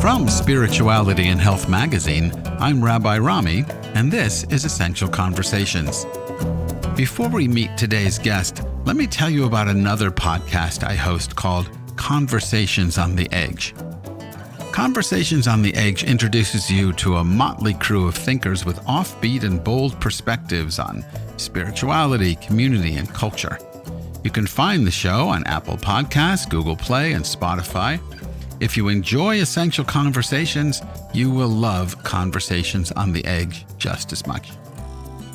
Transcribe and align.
From 0.00 0.28
Spirituality 0.28 1.28
and 1.28 1.40
Health 1.40 1.68
magazine, 1.68 2.32
I'm 2.58 2.84
Rabbi 2.84 3.18
Rami, 3.18 3.64
and 3.94 4.10
this 4.10 4.44
is 4.44 4.64
Essential 4.64 5.08
Conversations. 5.08 6.06
Before 6.96 7.28
we 7.28 7.48
meet 7.48 7.76
today's 7.76 8.18
guest, 8.18 8.62
let 8.84 8.96
me 8.96 9.06
tell 9.06 9.28
you 9.28 9.44
about 9.44 9.68
another 9.68 10.10
podcast 10.10 10.82
I 10.82 10.94
host 10.94 11.36
called 11.36 11.68
Conversations 11.96 12.98
on 12.98 13.16
the 13.16 13.30
Edge. 13.32 13.74
Conversations 14.72 15.48
on 15.48 15.62
the 15.62 15.74
Edge 15.74 16.04
introduces 16.04 16.70
you 16.70 16.92
to 16.94 17.16
a 17.16 17.24
motley 17.24 17.74
crew 17.74 18.06
of 18.06 18.14
thinkers 18.14 18.64
with 18.64 18.78
offbeat 18.84 19.42
and 19.42 19.64
bold 19.64 19.98
perspectives 20.00 20.78
on 20.78 21.04
spirituality, 21.38 22.36
community, 22.36 22.96
and 22.96 23.08
culture. 23.12 23.58
You 24.26 24.32
can 24.32 24.48
find 24.48 24.84
the 24.84 24.90
show 24.90 25.28
on 25.28 25.46
Apple 25.46 25.76
Podcasts, 25.76 26.50
Google 26.50 26.74
Play, 26.74 27.12
and 27.12 27.24
Spotify. 27.24 28.00
If 28.58 28.76
you 28.76 28.88
enjoy 28.88 29.36
Essential 29.36 29.84
Conversations, 29.84 30.82
you 31.14 31.30
will 31.30 31.46
love 31.48 32.02
Conversations 32.02 32.90
on 32.90 33.12
the 33.12 33.24
Edge 33.24 33.64
just 33.78 34.10
as 34.10 34.26
much. 34.26 34.50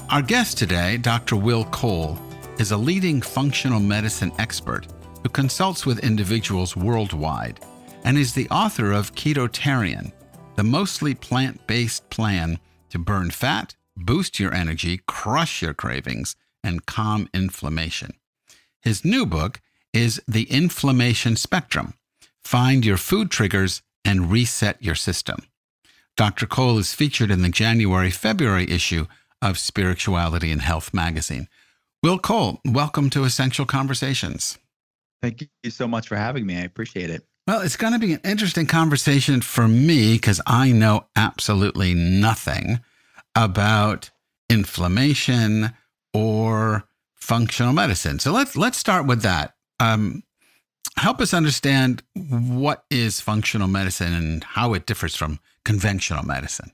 Our 0.09 0.21
guest 0.21 0.57
today, 0.57 0.97
Dr. 0.97 1.37
Will 1.37 1.63
Cole, 1.63 2.19
is 2.59 2.71
a 2.71 2.77
leading 2.77 3.21
functional 3.21 3.79
medicine 3.79 4.33
expert 4.39 4.87
who 5.23 5.29
consults 5.29 5.85
with 5.85 6.03
individuals 6.03 6.75
worldwide 6.75 7.61
and 8.03 8.17
is 8.17 8.33
the 8.33 8.49
author 8.49 8.91
of 8.91 9.15
Ketotarian, 9.15 10.11
the 10.57 10.65
mostly 10.65 11.15
plant 11.15 11.65
based 11.65 12.09
plan 12.09 12.59
to 12.89 12.99
burn 12.99 13.31
fat, 13.31 13.73
boost 13.95 14.37
your 14.37 14.53
energy, 14.53 14.99
crush 15.07 15.61
your 15.61 15.73
cravings, 15.73 16.35
and 16.61 16.85
calm 16.85 17.29
inflammation. 17.33 18.11
His 18.81 19.05
new 19.05 19.27
book 19.27 19.61
is 19.93 20.19
The 20.27 20.43
Inflammation 20.43 21.35
Spectrum 21.35 21.93
Find 22.43 22.83
Your 22.83 22.97
Food 22.97 23.29
Triggers 23.29 23.83
and 24.03 24.31
Reset 24.31 24.81
Your 24.81 24.95
System. 24.95 25.43
Dr. 26.17 26.47
Cole 26.47 26.79
is 26.79 26.95
featured 26.95 27.29
in 27.29 27.43
the 27.43 27.49
January 27.49 28.09
February 28.09 28.67
issue 28.67 29.05
of 29.39 29.59
Spirituality 29.59 30.51
and 30.51 30.63
Health 30.63 30.95
magazine. 30.95 31.47
Will 32.01 32.17
Cole, 32.17 32.59
welcome 32.65 33.11
to 33.11 33.23
Essential 33.23 33.67
Conversations. 33.67 34.57
Thank 35.21 35.47
you 35.61 35.69
so 35.69 35.87
much 35.87 36.07
for 36.07 36.15
having 36.15 36.47
me. 36.47 36.57
I 36.57 36.61
appreciate 36.61 37.11
it. 37.11 37.23
Well, 37.45 37.61
it's 37.61 37.77
going 37.77 37.93
to 37.93 37.99
be 37.99 38.13
an 38.13 38.21
interesting 38.23 38.65
conversation 38.65 39.41
for 39.41 39.67
me 39.67 40.13
because 40.15 40.41
I 40.47 40.71
know 40.71 41.05
absolutely 41.15 41.93
nothing 41.93 42.79
about 43.35 44.09
inflammation 44.49 45.73
or 46.15 46.85
functional 47.21 47.73
medicine. 47.73 48.19
So 48.19 48.31
let's 48.31 48.57
let's 48.57 48.77
start 48.77 49.05
with 49.05 49.21
that. 49.21 49.53
Um, 49.79 50.23
help 50.97 51.21
us 51.21 51.33
understand 51.33 52.03
what 52.15 52.83
is 52.89 53.21
functional 53.21 53.67
medicine 53.67 54.13
and 54.13 54.43
how 54.43 54.73
it 54.73 54.85
differs 54.85 55.15
from 55.15 55.39
conventional 55.63 56.23
medicine. 56.23 56.71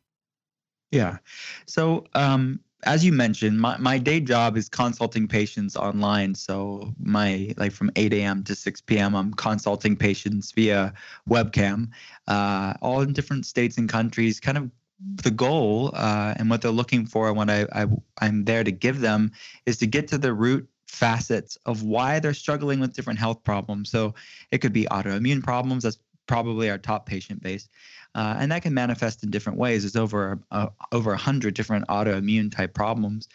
Yeah. 0.91 1.17
So, 1.65 2.05
um, 2.13 2.61
as 2.83 3.03
you 3.03 3.11
mentioned, 3.11 3.59
my, 3.59 3.75
my 3.77 3.97
day 3.97 4.19
job 4.19 4.55
is 4.55 4.69
consulting 4.69 5.27
patients 5.27 5.75
online. 5.75 6.35
So, 6.35 6.93
my 6.99 7.53
like 7.57 7.73
from 7.73 7.91
8 7.95 8.13
a.m. 8.13 8.43
to 8.45 8.55
6 8.55 8.81
p.m., 8.81 9.15
I'm 9.15 9.33
consulting 9.33 9.95
patients 9.95 10.51
via 10.51 10.93
webcam, 11.29 11.89
uh, 12.27 12.73
all 12.81 13.01
in 13.01 13.13
different 13.13 13.45
states 13.45 13.77
and 13.77 13.89
countries, 13.89 14.39
kind 14.39 14.57
of 14.57 14.71
the 14.99 15.31
goal 15.31 15.91
uh, 15.93 16.33
and 16.37 16.49
what 16.49 16.61
they're 16.61 16.71
looking 16.71 17.05
for 17.05 17.27
and 17.27 17.37
what 17.37 17.49
I, 17.49 17.67
I 17.73 17.85
I'm 18.19 18.45
there 18.45 18.63
to 18.63 18.71
give 18.71 18.99
them 18.99 19.31
is 19.65 19.77
to 19.77 19.87
get 19.87 20.07
to 20.09 20.17
the 20.17 20.33
root 20.33 20.67
facets 20.87 21.57
of 21.65 21.83
why 21.83 22.19
they're 22.19 22.33
struggling 22.33 22.79
with 22.79 22.93
different 22.93 23.19
health 23.19 23.43
problems. 23.43 23.91
So 23.91 24.15
it 24.51 24.59
could 24.59 24.73
be 24.73 24.85
autoimmune 24.85 25.43
problems. 25.43 25.83
That's 25.83 25.99
probably 26.25 26.69
our 26.69 26.77
top 26.77 27.05
patient 27.05 27.41
base, 27.41 27.69
uh, 28.15 28.35
and 28.39 28.51
that 28.51 28.61
can 28.61 28.73
manifest 28.73 29.23
in 29.23 29.31
different 29.31 29.59
ways. 29.59 29.83
There's 29.83 29.95
over 29.95 30.39
uh, 30.51 30.67
over 30.91 31.13
a 31.13 31.17
hundred 31.17 31.53
different 31.53 31.87
autoimmune 31.87 32.53
type 32.53 32.73
problems, 32.73 33.29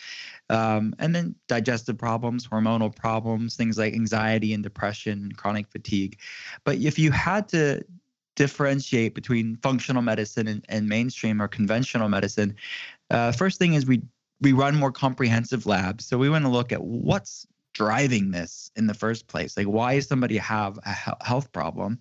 um, 0.50 0.94
and 0.98 1.14
then 1.14 1.34
digestive 1.46 1.96
problems, 1.96 2.46
hormonal 2.46 2.94
problems, 2.94 3.56
things 3.56 3.78
like 3.78 3.94
anxiety 3.94 4.52
and 4.52 4.62
depression, 4.62 5.22
and 5.22 5.36
chronic 5.36 5.68
fatigue. 5.68 6.18
But 6.64 6.78
if 6.78 6.98
you 6.98 7.12
had 7.12 7.48
to 7.50 7.82
differentiate 8.36 9.14
between 9.14 9.56
functional 9.56 10.02
medicine 10.02 10.48
and, 10.48 10.64
and 10.68 10.88
mainstream 10.88 11.40
or 11.40 11.48
conventional 11.48 12.08
medicine, 12.08 12.54
uh, 13.10 13.32
first 13.32 13.58
thing 13.58 13.74
is 13.74 13.86
we 13.86 14.02
we 14.40 14.52
run 14.52 14.74
more 14.74 14.90
comprehensive 14.90 15.66
labs. 15.66 16.04
So 16.04 16.18
we 16.18 16.28
want 16.28 16.44
to 16.44 16.50
look 16.50 16.72
at 16.72 16.82
what's 16.82 17.46
driving 17.74 18.32
this 18.32 18.70
in 18.76 18.86
the 18.86 18.94
first 18.94 19.28
place. 19.28 19.56
Like, 19.56 19.66
why 19.66 19.94
does 19.94 20.08
somebody 20.08 20.36
have 20.36 20.78
a 20.84 21.24
health 21.24 21.52
problem? 21.52 21.98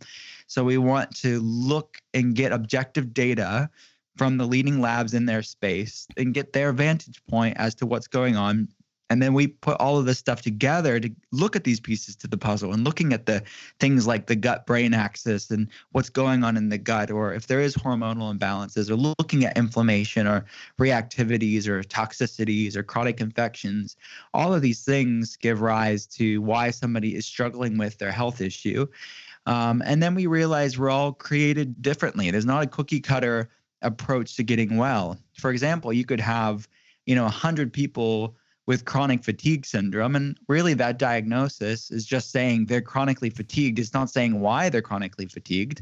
So 0.48 0.64
we 0.64 0.78
want 0.78 1.16
to 1.18 1.40
look 1.42 1.98
and 2.14 2.36
get 2.36 2.52
objective 2.52 3.14
data 3.14 3.70
from 4.18 4.38
the 4.38 4.46
leading 4.46 4.82
labs 4.82 5.14
in 5.14 5.26
their 5.26 5.44
space 5.44 6.08
and 6.18 6.34
get 6.34 6.54
their 6.54 6.74
vantage 6.74 7.22
point 7.28 7.58
as 7.58 7.76
to 7.76 7.86
what's 7.86 8.08
going 8.08 8.36
on 8.36 8.68
and 9.12 9.22
then 9.22 9.34
we 9.34 9.46
put 9.46 9.76
all 9.82 9.98
of 9.98 10.06
this 10.06 10.18
stuff 10.18 10.42
together 10.42 10.98
to 10.98 11.12
look 11.34 11.58
at 11.58 11.66
these 11.66 11.82
pieces 11.82 12.16
to 12.16 12.30
the 12.30 12.38
puzzle 12.38 12.72
and 12.72 12.86
looking 12.86 13.12
at 13.12 13.26
the 13.26 13.44
things 13.78 14.08
like 14.08 14.28
the 14.28 14.38
gut 14.38 14.66
brain 14.66 14.94
axis 14.94 15.52
and 15.52 15.68
what's 15.92 16.10
going 16.10 16.46
on 16.46 16.56
in 16.56 16.70
the 16.70 16.78
gut, 16.78 17.12
or 17.12 17.34
if 17.34 17.48
there 17.48 17.60
is 17.60 17.76
hormonal 17.76 18.34
imbalances, 18.34 18.90
or 18.90 18.96
looking 18.96 19.44
at 19.44 19.58
inflammation 19.58 20.28
or 20.28 20.46
reactivities 20.80 21.68
or 21.68 21.84
toxicities 21.84 22.78
or 22.78 22.84
chronic 22.84 23.20
infections. 23.20 23.98
All 24.34 24.54
of 24.54 24.62
these 24.62 24.86
things 24.86 25.36
give 25.36 25.60
rise 25.60 26.06
to 26.08 26.42
why 26.42 26.72
somebody 26.72 27.14
is 27.14 27.26
struggling 27.26 27.78
with 27.78 27.98
their 27.98 28.14
health 28.14 28.40
issue. 28.40 28.88
Um, 29.46 29.84
and 29.86 30.02
then 30.02 30.16
we 30.16 30.26
realize 30.26 30.80
we're 30.80 30.90
all 30.90 31.12
created 31.12 31.82
differently. 31.82 32.32
There's 32.32 32.46
not 32.46 32.64
a 32.64 32.68
cookie 32.68 33.02
cutter 33.02 33.50
approach 33.82 34.38
to 34.38 34.44
getting 34.44 34.78
well. 34.78 35.20
For 35.34 35.52
example, 35.52 35.92
you 35.92 36.06
could 36.06 36.22
have, 36.22 36.70
you 37.06 37.16
know, 37.16 37.24
100 37.24 37.74
people 37.74 38.38
with 38.68 38.86
chronic 38.86 39.24
fatigue 39.24 39.66
syndrome. 39.66 40.16
And 40.16 40.38
really, 40.48 40.74
that 40.76 41.00
diagnosis 41.00 41.92
is 41.92 42.06
just 42.06 42.32
saying 42.32 42.66
they're 42.66 42.82
chronically 42.82 43.30
fatigued. 43.30 43.80
It's 43.80 43.94
not 43.94 44.10
saying 44.10 44.40
why 44.40 44.70
they're 44.70 44.82
chronically 44.82 45.26
fatigued. 45.26 45.82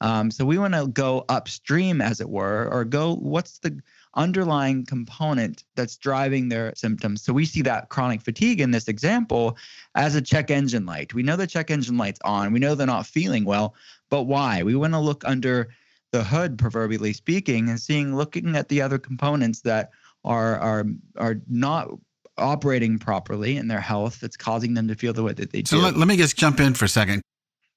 Um, 0.00 0.30
so 0.30 0.44
we 0.44 0.58
want 0.58 0.74
to 0.74 0.86
go 0.86 1.24
upstream, 1.28 2.00
as 2.00 2.20
it 2.20 2.28
were, 2.28 2.68
or 2.70 2.84
go 2.84 3.16
what's 3.16 3.58
the 3.58 3.80
underlying 4.14 4.84
component 4.86 5.64
that's 5.74 5.96
driving 5.96 6.48
their 6.48 6.72
symptoms. 6.76 7.22
So 7.22 7.32
we 7.32 7.44
see 7.44 7.62
that 7.62 7.88
chronic 7.88 8.22
fatigue 8.22 8.60
in 8.60 8.70
this 8.70 8.88
example 8.88 9.56
as 9.94 10.14
a 10.14 10.22
check 10.22 10.50
engine 10.50 10.86
light. 10.86 11.14
We 11.14 11.22
know 11.22 11.36
the 11.36 11.46
check 11.46 11.70
engine 11.70 11.98
light's 11.98 12.20
on. 12.24 12.52
We 12.52 12.58
know 12.58 12.74
they're 12.74 12.86
not 12.86 13.06
feeling 13.06 13.44
well, 13.44 13.74
but 14.08 14.24
why? 14.24 14.62
We 14.62 14.74
want 14.76 14.94
to 14.94 15.00
look 15.00 15.24
under 15.26 15.68
the 16.12 16.24
hood, 16.24 16.58
proverbially 16.58 17.12
speaking, 17.12 17.68
and 17.68 17.80
seeing 17.80 18.16
looking 18.16 18.56
at 18.56 18.68
the 18.68 18.80
other 18.80 18.98
components 18.98 19.60
that 19.62 19.90
are 20.24 20.56
are 20.58 20.86
are 21.16 21.40
not 21.48 21.90
operating 22.38 22.98
properly 22.98 23.56
in 23.56 23.68
their 23.68 23.80
health 23.80 24.20
that's 24.20 24.36
causing 24.36 24.74
them 24.74 24.88
to 24.88 24.94
feel 24.94 25.12
the 25.12 25.22
way 25.22 25.32
that 25.32 25.52
they 25.52 25.62
do. 25.62 25.76
So 25.76 25.82
let, 25.82 25.96
let 25.96 26.08
me 26.08 26.16
just 26.16 26.36
jump 26.36 26.60
in 26.60 26.74
for 26.74 26.84
a 26.84 26.88
second. 26.88 27.22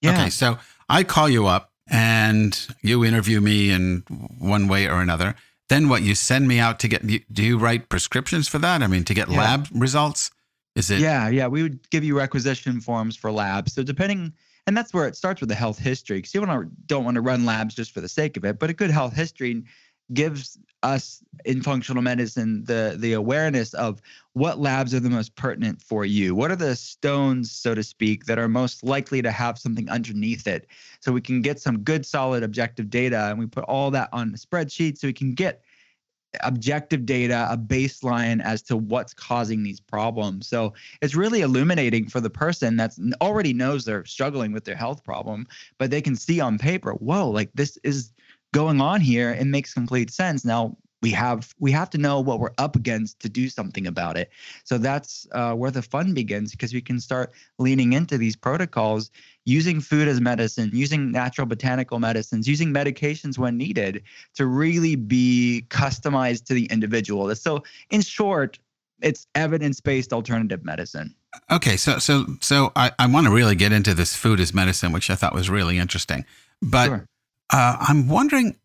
Yeah. 0.01 0.13
Okay, 0.13 0.29
so 0.29 0.57
I 0.89 1.03
call 1.03 1.29
you 1.29 1.47
up 1.47 1.71
and 1.89 2.67
you 2.81 3.05
interview 3.05 3.41
me 3.41 3.71
in 3.71 4.03
one 4.39 4.67
way 4.67 4.87
or 4.87 5.01
another. 5.01 5.35
Then 5.69 5.87
what? 5.87 6.01
You 6.01 6.15
send 6.15 6.47
me 6.47 6.59
out 6.59 6.79
to 6.79 6.87
get. 6.87 7.05
Do 7.31 7.43
you 7.43 7.57
write 7.57 7.87
prescriptions 7.87 8.47
for 8.47 8.59
that? 8.59 8.81
I 8.83 8.87
mean, 8.87 9.03
to 9.05 9.13
get 9.13 9.29
yeah. 9.29 9.37
lab 9.37 9.67
results. 9.73 10.31
Is 10.75 10.89
it? 10.89 10.99
Yeah, 10.99 11.29
yeah. 11.29 11.47
We 11.47 11.63
would 11.63 11.89
give 11.89 12.03
you 12.03 12.17
requisition 12.17 12.81
forms 12.81 13.15
for 13.15 13.31
labs. 13.31 13.73
So 13.73 13.83
depending, 13.83 14.33
and 14.67 14.75
that's 14.75 14.93
where 14.93 15.07
it 15.07 15.15
starts 15.15 15.39
with 15.39 15.49
the 15.49 15.55
health 15.55 15.77
history. 15.77 16.17
Because 16.17 16.33
you 16.33 16.41
don't 16.87 17.05
want 17.05 17.15
to 17.15 17.21
run 17.21 17.45
labs 17.45 17.75
just 17.75 17.93
for 17.93 18.01
the 18.01 18.09
sake 18.09 18.37
of 18.37 18.43
it, 18.43 18.59
but 18.59 18.69
a 18.69 18.73
good 18.73 18.91
health 18.91 19.13
history 19.13 19.63
gives 20.13 20.57
us 20.83 21.23
in 21.45 21.61
functional 21.61 22.01
medicine 22.01 22.63
the 22.63 22.95
the 22.97 23.13
awareness 23.13 23.73
of 23.75 24.01
what 24.33 24.59
labs 24.59 24.93
are 24.93 24.99
the 24.99 25.09
most 25.09 25.35
pertinent 25.35 25.81
for 25.81 26.05
you. 26.05 26.33
What 26.33 26.51
are 26.51 26.55
the 26.55 26.75
stones 26.75 27.51
so 27.51 27.75
to 27.75 27.83
speak 27.83 28.25
that 28.25 28.39
are 28.39 28.47
most 28.47 28.83
likely 28.83 29.21
to 29.21 29.31
have 29.31 29.59
something 29.59 29.89
underneath 29.89 30.47
it? 30.47 30.67
So 30.99 31.11
we 31.11 31.21
can 31.21 31.41
get 31.41 31.59
some 31.59 31.79
good 31.79 32.05
solid 32.05 32.43
objective 32.43 32.89
data 32.89 33.27
and 33.29 33.37
we 33.37 33.45
put 33.45 33.65
all 33.65 33.91
that 33.91 34.09
on 34.11 34.29
a 34.33 34.37
spreadsheet 34.37 34.97
so 34.97 35.07
we 35.07 35.13
can 35.13 35.33
get 35.33 35.61
objective 36.43 37.05
data 37.05 37.45
a 37.51 37.57
baseline 37.57 38.41
as 38.41 38.61
to 38.61 38.77
what's 38.77 39.13
causing 39.13 39.63
these 39.63 39.81
problems. 39.81 40.47
So 40.47 40.73
it's 41.01 41.13
really 41.13 41.41
illuminating 41.41 42.07
for 42.07 42.21
the 42.21 42.29
person 42.29 42.77
that 42.77 42.93
already 43.19 43.53
knows 43.53 43.83
they're 43.83 44.05
struggling 44.05 44.53
with 44.53 44.63
their 44.63 44.75
health 44.75 45.03
problem 45.03 45.45
but 45.77 45.91
they 45.91 46.01
can 46.01 46.15
see 46.15 46.39
on 46.39 46.57
paper 46.57 46.93
whoa 46.93 47.29
like 47.29 47.49
this 47.53 47.77
is 47.83 48.11
going 48.53 48.81
on 48.81 49.01
here 49.01 49.31
it 49.31 49.45
makes 49.45 49.73
complete 49.73 50.11
sense. 50.11 50.43
Now 50.45 50.77
we 51.01 51.11
have 51.11 51.53
we 51.59 51.71
have 51.71 51.89
to 51.89 51.97
know 51.97 52.19
what 52.19 52.39
we're 52.39 52.53
up 52.57 52.75
against 52.75 53.19
to 53.21 53.29
do 53.29 53.49
something 53.49 53.87
about 53.87 54.17
it. 54.17 54.29
So 54.63 54.77
that's 54.77 55.27
uh, 55.31 55.53
where 55.53 55.71
the 55.71 55.81
fun 55.81 56.13
begins 56.13 56.51
because 56.51 56.73
we 56.73 56.81
can 56.81 56.99
start 56.99 57.31
leaning 57.57 57.93
into 57.93 58.17
these 58.17 58.35
protocols 58.35 59.09
using 59.45 59.81
food 59.81 60.07
as 60.07 60.21
medicine 60.21 60.69
using 60.73 61.11
natural 61.11 61.47
botanical 61.47 61.99
medicines 61.99 62.47
using 62.47 62.71
medications 62.73 63.37
when 63.37 63.57
needed 63.57 64.03
to 64.35 64.45
really 64.45 64.95
be 64.95 65.65
customized 65.69 66.45
to 66.45 66.53
the 66.53 66.65
individual. 66.65 67.33
So 67.35 67.63
in 67.89 68.01
short 68.01 68.59
it's 69.01 69.25
evidence-based 69.33 70.13
alternative 70.13 70.63
medicine. 70.63 71.15
Okay 71.49 71.77
so 71.77 71.97
so 71.97 72.25
so 72.41 72.71
i, 72.75 72.91
I 72.99 73.07
want 73.07 73.25
to 73.25 73.33
really 73.33 73.55
get 73.55 73.71
into 73.71 73.95
this 73.95 74.15
food 74.15 74.39
as 74.39 74.53
medicine 74.53 74.91
which 74.91 75.09
i 75.09 75.15
thought 75.15 75.33
was 75.33 75.49
really 75.49 75.79
interesting. 75.79 76.25
But 76.61 76.85
sure. 76.85 77.07
Uh, 77.51 77.77
I'm 77.79 78.07
wondering, 78.07 78.55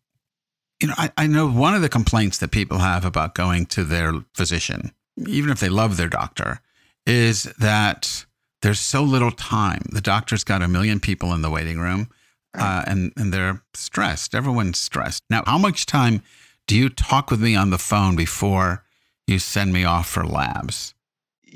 you 0.81 0.87
know, 0.87 0.93
I, 0.97 1.11
I 1.17 1.27
know 1.27 1.49
one 1.49 1.73
of 1.73 1.81
the 1.81 1.89
complaints 1.89 2.37
that 2.37 2.51
people 2.51 2.79
have 2.79 3.03
about 3.05 3.35
going 3.35 3.65
to 3.67 3.83
their 3.83 4.13
physician, 4.33 4.91
even 5.27 5.49
if 5.49 5.59
they 5.59 5.69
love 5.69 5.97
their 5.97 6.07
doctor, 6.07 6.61
is 7.05 7.43
that 7.59 8.25
there's 8.61 8.79
so 8.79 9.03
little 9.03 9.31
time. 9.31 9.83
The 9.91 10.01
doctor's 10.01 10.43
got 10.43 10.61
a 10.61 10.67
million 10.67 10.99
people 10.99 11.33
in 11.33 11.41
the 11.41 11.49
waiting 11.49 11.79
room, 11.79 12.09
uh, 12.57 12.83
and 12.87 13.11
and 13.15 13.33
they're 13.33 13.61
stressed. 13.73 14.33
Everyone's 14.33 14.79
stressed. 14.79 15.23
Now, 15.29 15.43
how 15.45 15.57
much 15.57 15.85
time 15.85 16.21
do 16.67 16.75
you 16.75 16.89
talk 16.89 17.29
with 17.31 17.41
me 17.41 17.55
on 17.55 17.69
the 17.69 17.77
phone 17.77 18.15
before 18.15 18.83
you 19.25 19.39
send 19.39 19.73
me 19.73 19.83
off 19.83 20.09
for 20.09 20.25
labs? 20.25 20.93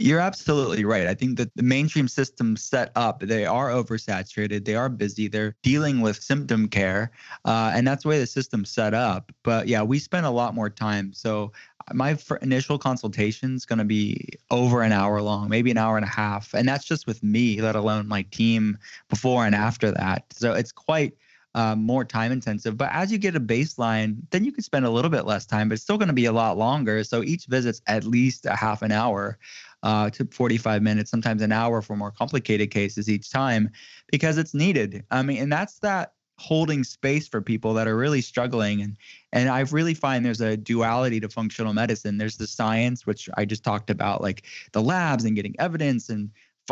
You're 0.02 0.20
absolutely 0.20 0.84
right. 0.84 1.06
I 1.06 1.14
think 1.14 1.38
that 1.38 1.56
the 1.56 1.62
mainstream 1.62 2.08
system 2.08 2.58
set 2.58 2.92
up, 2.96 3.20
they 3.20 3.46
are 3.46 3.70
oversaturated, 3.70 4.66
they 4.66 4.74
are 4.74 4.90
busy, 4.90 5.28
they're 5.28 5.56
dealing 5.62 6.02
with 6.02 6.24
symptom 6.24 6.68
care, 6.68 7.12
uh, 7.46 7.72
and 7.76 7.88
that's 7.88 8.02
the 8.02 8.10
way 8.10 8.18
the 8.18 8.26
system's 8.26 8.72
set 8.72 8.96
up. 8.96 9.32
But 9.44 9.68
yeah, 9.68 9.84
we 9.84 10.00
spend 10.00 10.26
a 10.26 10.32
lot 10.32 10.56
more 10.56 10.72
time. 10.72 11.14
So 11.14 11.52
my 11.94 12.18
initial 12.42 12.80
consultation 12.80 13.56
is 13.56 13.64
going 13.64 13.78
to 13.78 13.86
be 13.86 14.28
over 14.50 14.82
an 14.82 14.92
hour 14.92 15.22
long, 15.22 15.50
maybe 15.50 15.70
an 15.70 15.78
hour 15.78 15.98
and 15.98 16.06
a 16.06 16.10
half, 16.10 16.56
and 16.56 16.68
that's 16.68 16.86
just 16.86 17.06
with 17.06 17.22
me, 17.22 17.62
let 17.62 17.76
alone 17.76 18.08
my 18.08 18.24
team 18.24 18.80
before 19.08 19.46
and 19.46 19.54
after 19.54 19.92
that. 19.92 20.26
So 20.32 20.54
it's 20.54 20.72
quite 20.72 21.14
uh, 21.54 21.76
more 21.76 22.06
time 22.06 22.32
intensive. 22.32 22.78
But 22.78 22.90
as 22.92 23.12
you 23.12 23.18
get 23.18 23.36
a 23.36 23.40
baseline, 23.40 24.18
then 24.32 24.46
you 24.46 24.52
can 24.52 24.64
spend 24.64 24.86
a 24.86 24.90
little 24.90 25.12
bit 25.12 25.26
less 25.26 25.46
time, 25.46 25.70
but 25.70 25.74
it's 25.74 25.84
still 25.84 25.98
going 25.98 26.08
to 26.08 26.14
be 26.14 26.26
a 26.26 26.32
lot 26.32 26.58
longer. 26.58 27.04
So 27.04 27.24
each 27.24 27.46
visit's 27.46 27.82
at 27.88 28.04
least 28.04 28.46
a 28.46 28.56
half 28.56 28.82
an 28.82 28.92
hour 28.92 29.38
uh, 29.84 30.10
to 30.12 30.26
45 30.26 30.82
minutes, 30.82 31.12
sometimes 31.12 31.42
an 31.42 31.52
hour 31.52 31.82
for 31.82 31.96
more 31.96 32.12
complicated 32.12 32.72
cases 32.72 33.10
each 33.10 33.32
time 33.32 33.70
because 34.12 34.38
it's 34.38 34.54
needed. 34.54 35.04
I 35.12 35.24
mean, 35.24 35.42
and 35.42 35.52
that's 35.52 35.80
that 35.80 36.14
holding 36.38 36.84
space 36.84 37.28
for 37.28 37.40
people 37.40 37.74
that 37.76 37.88
are 37.88 37.96
really 37.96 38.22
struggling 38.22 38.82
and 38.82 38.98
and 39.32 39.48
I 39.48 39.60
really 39.60 39.94
find 39.94 40.26
there's 40.26 40.42
a 40.42 40.58
duality 40.58 41.20
to 41.20 41.30
functional 41.30 41.72
medicine. 41.72 42.18
There's 42.18 42.38
the 42.38 42.48
science 42.48 43.06
which 43.06 43.30
I 43.38 43.46
just 43.46 43.64
talked 43.64 43.92
about 43.92 44.22
like 44.22 44.46
the 44.72 44.82
labs 44.82 45.24
and 45.24 45.36
getting 45.36 45.56
evidence 45.60 46.10
and 46.10 46.32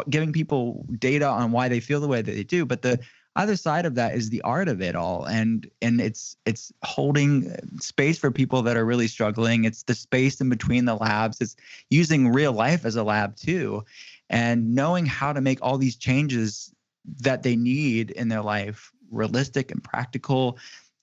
giving 0.09 0.33
people 0.33 0.85
data 0.97 1.27
on 1.27 1.51
why 1.51 1.67
they 1.67 1.79
feel 1.79 1.99
the 1.99 2.07
way 2.07 2.21
that 2.21 2.31
they 2.31 2.43
do, 2.43 2.65
but 2.65 2.81
the 2.81 2.99
other 3.35 3.55
side 3.55 3.85
of 3.85 3.95
that 3.95 4.15
is 4.15 4.29
the 4.29 4.41
art 4.41 4.67
of 4.67 4.81
it 4.81 4.95
all. 4.95 5.25
And 5.25 5.69
and 5.81 6.01
it's 6.01 6.35
it's 6.45 6.71
holding 6.83 7.55
space 7.79 8.17
for 8.17 8.31
people 8.31 8.61
that 8.63 8.77
are 8.77 8.85
really 8.85 9.07
struggling. 9.07 9.65
It's 9.65 9.83
the 9.83 9.95
space 9.95 10.41
in 10.41 10.49
between 10.49 10.85
the 10.85 10.95
labs. 10.95 11.39
It's 11.39 11.55
using 11.89 12.29
real 12.29 12.53
life 12.53 12.85
as 12.85 12.95
a 12.95 13.03
lab 13.03 13.35
too 13.35 13.85
and 14.29 14.75
knowing 14.75 15.05
how 15.05 15.33
to 15.33 15.41
make 15.41 15.59
all 15.61 15.77
these 15.77 15.95
changes 15.95 16.73
that 17.21 17.43
they 17.43 17.55
need 17.55 18.11
in 18.11 18.27
their 18.27 18.41
life 18.41 18.91
realistic 19.11 19.71
and 19.71 19.83
practical. 19.83 20.57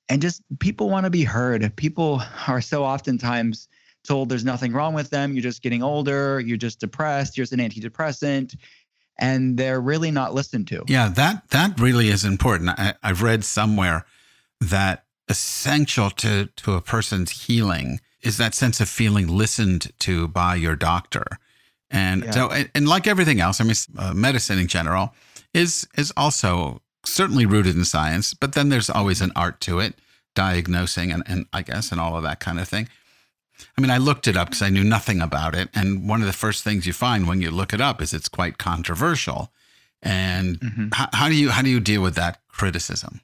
And 0.08 0.22
just 0.22 0.42
people 0.60 0.88
want 0.88 1.04
to 1.04 1.10
be 1.10 1.24
heard. 1.24 1.74
People 1.76 2.22
are 2.46 2.60
so 2.60 2.84
oftentimes 2.84 3.68
told 4.06 4.28
there's 4.28 4.44
nothing 4.44 4.72
wrong 4.72 4.94
with 4.94 5.10
them. 5.10 5.32
You're 5.32 5.42
just 5.42 5.62
getting 5.62 5.82
older. 5.82 6.38
You're 6.38 6.56
just 6.56 6.78
depressed. 6.78 7.36
You're 7.36 7.42
just 7.42 7.52
an 7.52 7.58
antidepressant 7.58 8.56
and 9.18 9.56
they're 9.56 9.80
really 9.80 10.10
not 10.10 10.34
listened 10.34 10.68
to. 10.68 10.84
Yeah, 10.86 11.08
that 11.08 11.50
that 11.50 11.78
really 11.80 12.08
is 12.08 12.24
important. 12.24 12.70
I, 12.70 12.94
I've 13.02 13.22
read 13.22 13.44
somewhere 13.44 14.04
that 14.60 15.04
essential 15.28 16.10
to 16.10 16.46
to 16.46 16.74
a 16.74 16.80
person's 16.80 17.46
healing 17.46 18.00
is 18.22 18.38
that 18.38 18.54
sense 18.54 18.80
of 18.80 18.88
feeling 18.88 19.28
listened 19.28 19.92
to 20.00 20.28
by 20.28 20.54
your 20.54 20.76
doctor. 20.76 21.24
And 21.90 22.24
yeah. 22.24 22.30
so, 22.32 22.50
and, 22.50 22.68
and, 22.74 22.88
like 22.88 23.06
everything 23.06 23.40
else, 23.40 23.60
I 23.60 23.64
mean, 23.64 23.74
uh, 23.96 24.12
medicine 24.12 24.58
in 24.58 24.66
general 24.66 25.14
is 25.54 25.86
is 25.96 26.12
also 26.16 26.82
certainly 27.04 27.46
rooted 27.46 27.76
in 27.76 27.84
science, 27.84 28.34
but 28.34 28.54
then 28.54 28.68
there's 28.68 28.90
always 28.90 29.20
an 29.20 29.30
art 29.36 29.60
to 29.60 29.78
it, 29.78 29.94
diagnosing 30.34 31.12
and, 31.12 31.22
and 31.26 31.46
I 31.52 31.62
guess 31.62 31.92
and 31.92 32.00
all 32.00 32.16
of 32.16 32.24
that 32.24 32.40
kind 32.40 32.58
of 32.58 32.68
thing. 32.68 32.88
I 33.76 33.80
mean, 33.80 33.90
I 33.90 33.98
looked 33.98 34.26
it 34.26 34.36
up 34.36 34.48
because 34.48 34.62
I 34.62 34.70
knew 34.70 34.84
nothing 34.84 35.20
about 35.20 35.54
it. 35.54 35.68
And 35.74 36.08
one 36.08 36.20
of 36.20 36.26
the 36.26 36.32
first 36.32 36.64
things 36.64 36.86
you 36.86 36.92
find 36.92 37.26
when 37.26 37.40
you 37.40 37.50
look 37.50 37.72
it 37.72 37.80
up 37.80 38.00
is 38.00 38.12
it's 38.12 38.28
quite 38.28 38.58
controversial. 38.58 39.52
And 40.02 40.60
mm-hmm. 40.60 40.88
how, 40.92 41.08
how 41.12 41.28
do 41.28 41.34
you 41.34 41.50
how 41.50 41.62
do 41.62 41.70
you 41.70 41.80
deal 41.80 42.02
with 42.02 42.14
that 42.14 42.40
criticism? 42.48 43.20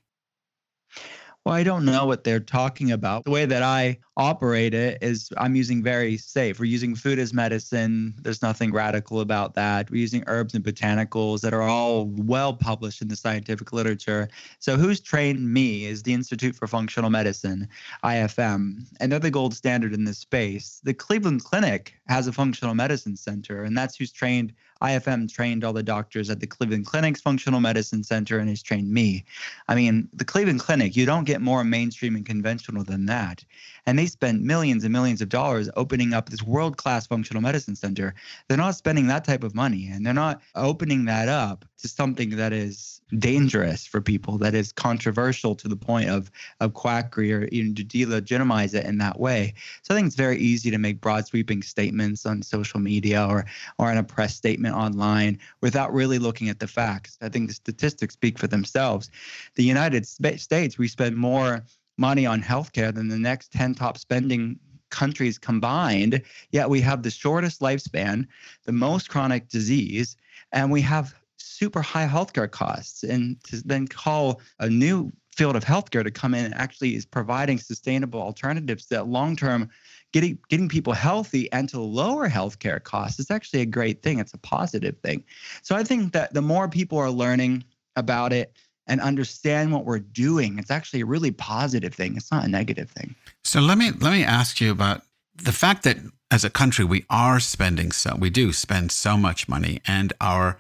Well, 1.45 1.57
I 1.57 1.65
don't 1.65 1.85
know 1.85 2.07
what 2.07 2.23
they're 2.23 2.39
talking 2.39 2.93
about. 2.93 3.25
The 3.25 3.33
way 3.33 3.47
that 3.47 3.65
I 3.65 3.99
operate 4.17 4.75
it 4.75 4.99
is 5.03 5.29
I'm 5.39 5.57
using 5.57 5.83
very 5.83 6.17
safe. 6.17 6.61
We're 6.61 6.67
using 6.67 6.95
food 6.95 7.19
as 7.19 7.35
medicine. 7.35 8.15
There's 8.23 8.43
nothing 8.43 8.71
radical 8.71 9.21
about 9.21 9.55
that. 9.55 9.91
We're 9.91 10.01
using 10.01 10.23
herbs 10.29 10.55
and 10.55 10.65
botanicals 10.65 11.41
that 11.41 11.53
are 11.53 11.63
all 11.63 12.07
well 12.17 12.55
published 12.55 13.03
in 13.03 13.09
the 13.09 13.17
scientific 13.17 13.73
literature. 13.73 14.29
So, 14.61 14.77
who's 14.77 15.01
trained 15.01 15.53
me 15.53 15.87
is 15.87 16.05
the 16.05 16.15
Institute 16.15 16.55
for 16.55 16.69
Functional 16.69 17.11
Medicine, 17.11 17.67
IFM, 18.05 18.87
and 19.01 19.11
they're 19.11 19.19
the 19.19 19.31
gold 19.31 19.55
standard 19.55 19.93
in 19.95 20.05
this 20.05 20.19
space. 20.19 20.81
The 20.85 20.95
Cleveland 20.95 21.43
Clinic 21.43 21.95
has 22.07 22.29
a 22.29 22.33
functional 22.33 22.77
medicine 22.77 23.17
center, 23.17 23.65
and 23.65 23.77
that's 23.77 23.97
who's 23.97 24.13
trained 24.13 24.53
IFM 24.83 25.33
trained 25.33 25.63
all 25.63 25.73
the 25.73 25.83
doctors 25.83 26.29
at 26.29 26.41
the 26.41 26.47
Cleveland 26.47 26.87
Clinic's 26.87 27.21
Functional 27.21 27.61
Medicine 27.61 28.03
Center 28.03 28.39
and 28.39 28.49
has 28.49 28.63
trained 28.63 28.91
me. 28.91 29.25
I 29.69 29.75
mean, 29.75 30.09
the 30.13 30.25
Cleveland 30.25 30.61
Clinic, 30.61 30.97
you 30.97 31.07
don't 31.07 31.25
get 31.25 31.41
more 31.41 31.63
mainstream 31.63 32.17
and 32.17 32.27
conventional 32.27 32.83
than 32.83 33.07
that. 33.07 33.45
And 33.87 33.99
they 33.99 34.07
spent 34.07 34.43
millions 34.43 34.85
and 34.85 34.93
millions 34.93 35.21
of 35.21 35.29
dollars 35.29 35.69
opening 35.77 36.15
up 36.15 36.29
this 36.29 36.43
world 36.43 36.77
class 36.77 37.07
functional 37.07 37.43
medicine 37.43 37.75
center. 37.75 38.15
They're 38.49 38.57
not 38.57 38.77
spending 38.77 39.09
that 39.09 39.25
type 39.25 39.43
of 39.43 39.55
money 39.55 39.89
and 39.91 40.07
they're 40.07 40.15
not 40.15 40.41
opening 40.55 41.05
that 41.07 41.29
up 41.29 41.65
to 41.79 41.89
something 41.89 42.31
that 42.37 42.53
is 42.53 43.01
dangerous 43.19 43.87
for 43.87 44.01
people, 44.01 44.39
that 44.39 44.55
is 44.55 44.73
controversial 44.73 45.55
to 45.57 45.69
the 45.69 45.77
point 45.77 46.09
of, 46.09 46.31
of 46.61 46.75
quackery 46.75 47.33
or 47.33 47.45
even 47.47 47.75
to 47.75 47.85
delegitimize 47.85 48.75
it 48.75 48.87
in 48.87 48.99
that 48.99 49.19
way. 49.19 49.55
So 49.83 49.93
I 49.93 49.97
think 49.97 50.07
it's 50.07 50.17
very 50.17 50.39
easy 50.39 50.71
to 50.71 50.79
make 50.79 51.01
broad 51.01 51.27
sweeping 51.27 51.63
statements 51.63 52.25
on 52.25 52.43
social 52.43 52.81
media 52.81 53.27
or, 53.29 53.45
or 53.79 53.91
in 53.91 53.99
a 53.99 54.05
press 54.05 54.35
statement 54.37 54.77
online 54.77 55.39
without 55.61 55.93
really 55.93 56.19
looking 56.19 56.49
at 56.49 56.61
the 56.61 56.69
facts. 56.69 57.19
I 57.21 57.29
think 57.29 57.49
the 57.49 57.55
statistics 57.55 58.15
speak 58.15 58.39
for 58.39 58.47
themselves. 58.47 59.11
The 59.57 59.65
United 59.65 60.07
States, 60.07 60.79
we 60.79 60.89
spend 60.89 61.17
more 61.17 61.65
money 62.03 62.27
on 62.27 62.43
healthcare 62.43 62.93
than 62.93 63.07
the 63.07 63.19
next 63.31 63.53
10 63.53 63.77
top 63.77 63.97
spending 63.97 64.59
countries 64.91 65.39
combined, 65.39 66.21
yet 66.51 66.69
we 66.69 66.81
have 66.81 67.03
the 67.03 67.11
shortest 67.11 67.61
lifespan, 67.61 68.27
the 68.65 68.73
most 68.73 69.09
chronic 69.09 69.49
disease, 69.49 70.17
and 70.51 70.71
we 70.71 70.81
have 70.81 71.15
super 71.37 71.81
high 71.81 72.09
healthcare 72.09 72.51
costs. 72.51 73.05
And 73.05 73.43
to 73.45 73.63
then 73.65 73.87
call 73.87 74.41
a 74.59 74.69
new 74.69 75.13
field 75.37 75.55
of 75.55 75.65
healthcare 75.65 76.05
to 76.05 76.11
come 76.11 76.35
in 76.35 76.45
and 76.45 76.55
actually 76.55 76.97
is 76.97 77.07
providing 77.07 77.59
sustainable 77.59 78.21
alternatives 78.21 78.87
that 78.87 79.07
long 79.07 79.37
term 79.37 79.71
getting 80.13 80.39
getting 80.51 80.69
people 80.69 80.93
healthy 80.93 81.51
and 81.53 81.69
to 81.71 81.81
lower 81.81 82.29
healthcare 82.29 82.83
costs 82.83 83.19
is 83.19 83.31
actually 83.31 83.63
a 83.63 83.67
great 83.79 84.03
thing. 84.03 84.19
It's 84.19 84.35
a 84.35 84.39
positive 84.39 84.99
thing. 84.99 85.25
So 85.63 85.75
I 85.75 85.85
think 85.85 86.13
that 86.13 86.35
the 86.35 86.43
more 86.43 86.69
people 86.69 86.99
are 86.99 87.11
learning 87.11 87.65
about 87.97 88.33
it, 88.33 88.53
and 88.87 89.01
understand 89.01 89.73
what 89.73 89.85
we're 89.85 89.99
doing, 89.99 90.59
it's 90.59 90.71
actually 90.71 91.01
a 91.01 91.07
really 91.07 91.31
positive 91.31 91.95
thing. 91.95 92.17
It's 92.17 92.31
not 92.31 92.45
a 92.45 92.49
negative 92.49 92.91
thing. 92.91 93.15
So 93.45 93.61
let 93.61 93.79
me 93.79 93.91
let 93.91 94.13
me 94.13 94.25
ask 94.25 94.61
you 94.61 94.71
about 94.71 95.03
the 95.35 95.53
fact 95.53 95.85
that 95.85 95.99
as 96.31 96.45
a 96.45 96.51
country 96.51 96.85
we 96.85 97.05
are 97.11 97.41
spending 97.41 97.93
so 97.93 98.17
we 98.19 98.31
do 98.31 98.53
spend 98.53 98.91
so 98.91 99.17
much 99.17 99.49
money 99.49 99.81
and 99.87 100.13
our 100.21 100.59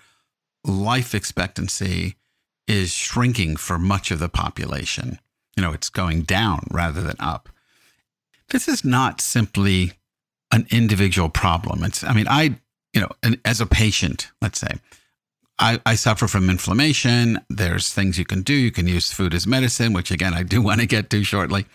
life 0.64 1.14
expectancy 1.14 2.17
is 2.69 2.93
shrinking 2.93 3.57
for 3.57 3.79
much 3.79 4.11
of 4.11 4.19
the 4.19 4.29
population. 4.29 5.19
You 5.57 5.62
know, 5.62 5.73
it's 5.73 5.91
going 5.91 6.23
down 6.23 6.67
rather 6.71 7.00
than 7.00 7.17
up. 7.19 7.49
This 8.49 8.69
is 8.69 8.85
not 8.85 9.21
simply 9.21 9.93
an 10.50 10.67
individual 10.71 11.29
problem. 11.29 11.85
It's 11.85 12.05
I 12.05 12.12
mean, 12.12 12.29
I, 12.29 12.59
you 12.93 13.00
know, 13.00 13.11
as 13.45 13.61
a 13.61 13.67
patient, 13.67 14.31
let's 14.41 14.61
say, 14.61 14.75
I, 15.62 15.81
I 15.87 15.95
suffer 15.95 16.26
from 16.26 16.50
inflammation. 16.50 17.40
There's 17.49 17.95
things 17.95 18.19
you 18.19 18.25
can 18.25 18.42
do. 18.42 18.52
You 18.52 18.73
can 18.73 18.88
use 18.88 19.12
food 19.12 19.33
as 19.33 19.47
medicine, 19.47 19.92
which 19.92 20.11
again, 20.11 20.35
I 20.35 20.42
do 20.42 20.61
want 20.69 20.81
to 20.81 20.87
get 20.87 21.09
to 21.11 21.23
shortly. 21.23 21.66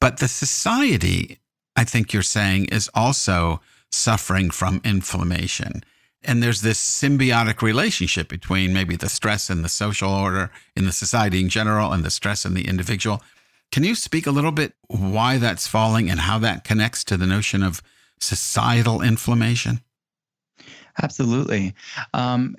But 0.00 0.18
the 0.18 0.26
society, 0.26 1.38
I 1.76 1.84
think 1.84 2.12
you're 2.12 2.22
saying, 2.22 2.66
is 2.66 2.90
also 2.94 3.60
suffering 3.92 4.50
from 4.50 4.80
inflammation. 4.84 5.84
And 6.24 6.42
there's 6.42 6.62
this 6.62 6.80
symbiotic 6.80 7.62
relationship 7.62 8.28
between 8.28 8.74
maybe 8.74 8.96
the 8.96 9.08
stress 9.08 9.50
in 9.50 9.62
the 9.62 9.68
social 9.68 10.10
order, 10.10 10.50
in 10.74 10.84
the 10.84 10.92
society 10.92 11.40
in 11.40 11.48
general, 11.48 11.92
and 11.92 12.04
the 12.04 12.10
stress 12.10 12.44
in 12.44 12.54
the 12.54 12.66
individual. 12.66 13.22
Can 13.70 13.84
you 13.84 13.94
speak 13.94 14.26
a 14.26 14.32
little 14.32 14.50
bit 14.50 14.74
why 14.88 15.38
that's 15.38 15.68
falling 15.68 16.10
and 16.10 16.20
how 16.20 16.40
that 16.40 16.64
connects 16.64 17.04
to 17.04 17.16
the 17.16 17.26
notion 17.26 17.62
of 17.62 17.82
societal 18.18 19.00
inflammation? 19.00 19.80
Absolutely. 21.00 21.74
Um, 22.12 22.56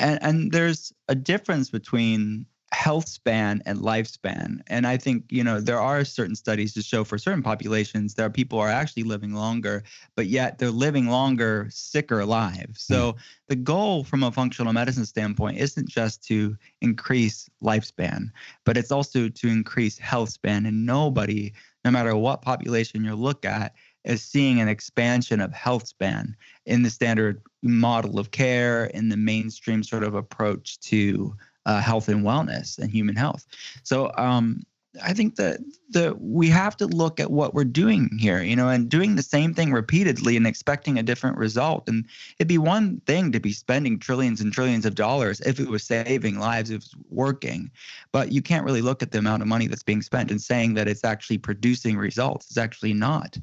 and, 0.00 0.18
and 0.22 0.52
there's 0.52 0.92
a 1.08 1.14
difference 1.14 1.70
between 1.70 2.46
health 2.72 3.08
span 3.08 3.60
and 3.66 3.80
lifespan. 3.80 4.60
And 4.68 4.86
i 4.86 4.96
think 4.96 5.24
you 5.28 5.42
know 5.42 5.60
there 5.60 5.80
are 5.80 6.04
certain 6.04 6.36
studies 6.36 6.72
to 6.74 6.82
show 6.82 7.02
for 7.02 7.18
certain 7.18 7.42
populations 7.42 8.14
there 8.14 8.26
are 8.26 8.30
people 8.30 8.60
are 8.60 8.68
actually 8.68 9.02
living 9.02 9.34
longer 9.34 9.82
but 10.14 10.26
yet 10.26 10.58
they're 10.58 10.70
living 10.70 11.08
longer 11.08 11.66
sicker 11.70 12.24
lives. 12.24 12.80
So 12.82 13.12
mm. 13.12 13.18
the 13.48 13.56
goal 13.56 14.04
from 14.04 14.22
a 14.22 14.30
functional 14.30 14.72
medicine 14.72 15.06
standpoint 15.06 15.58
isn't 15.58 15.88
just 15.88 16.24
to 16.28 16.56
increase 16.80 17.48
lifespan 17.62 18.30
but 18.64 18.76
it's 18.76 18.92
also 18.92 19.28
to 19.28 19.48
increase 19.48 19.98
health 19.98 20.30
span. 20.30 20.66
And 20.66 20.86
nobody 20.86 21.52
no 21.84 21.90
matter 21.90 22.14
what 22.14 22.42
population 22.42 23.04
you 23.04 23.14
look 23.14 23.44
at 23.44 23.74
is 24.04 24.22
seeing 24.22 24.60
an 24.60 24.68
expansion 24.68 25.40
of 25.40 25.52
health 25.52 25.86
span 25.86 26.36
in 26.66 26.82
the 26.82 26.90
standard 26.90 27.42
model 27.62 28.18
of 28.18 28.30
care 28.30 28.86
in 28.86 29.08
the 29.08 29.16
mainstream 29.16 29.82
sort 29.82 30.04
of 30.04 30.14
approach 30.14 30.78
to 30.80 31.34
uh, 31.66 31.80
health 31.80 32.08
and 32.08 32.24
wellness 32.24 32.78
and 32.78 32.90
human 32.90 33.14
health. 33.14 33.46
So 33.82 34.10
um, 34.16 34.62
I 35.04 35.12
think 35.12 35.36
that 35.36 35.60
the 35.90 36.16
we 36.18 36.48
have 36.48 36.76
to 36.78 36.86
look 36.86 37.20
at 37.20 37.30
what 37.30 37.54
we're 37.54 37.64
doing 37.64 38.10
here, 38.18 38.42
you 38.42 38.56
know, 38.56 38.68
and 38.68 38.88
doing 38.88 39.14
the 39.14 39.22
same 39.22 39.54
thing 39.54 39.72
repeatedly 39.72 40.36
and 40.36 40.46
expecting 40.46 40.98
a 40.98 41.02
different 41.02 41.36
result. 41.36 41.88
And 41.88 42.04
it'd 42.38 42.48
be 42.48 42.58
one 42.58 43.00
thing 43.06 43.30
to 43.30 43.38
be 43.38 43.52
spending 43.52 44.00
trillions 44.00 44.40
and 44.40 44.52
trillions 44.52 44.84
of 44.84 44.96
dollars 44.96 45.40
if 45.42 45.60
it 45.60 45.68
was 45.68 45.84
saving 45.84 46.40
lives, 46.40 46.70
if 46.70 46.82
it 46.82 46.82
was 46.82 46.96
working, 47.08 47.70
but 48.10 48.32
you 48.32 48.42
can't 48.42 48.64
really 48.64 48.82
look 48.82 49.00
at 49.02 49.12
the 49.12 49.18
amount 49.18 49.42
of 49.42 49.48
money 49.48 49.68
that's 49.68 49.84
being 49.84 50.02
spent 50.02 50.30
and 50.30 50.42
saying 50.42 50.74
that 50.74 50.88
it's 50.88 51.04
actually 51.04 51.38
producing 51.38 51.96
results. 51.96 52.48
It's 52.48 52.58
actually 52.58 52.94
not. 52.94 53.38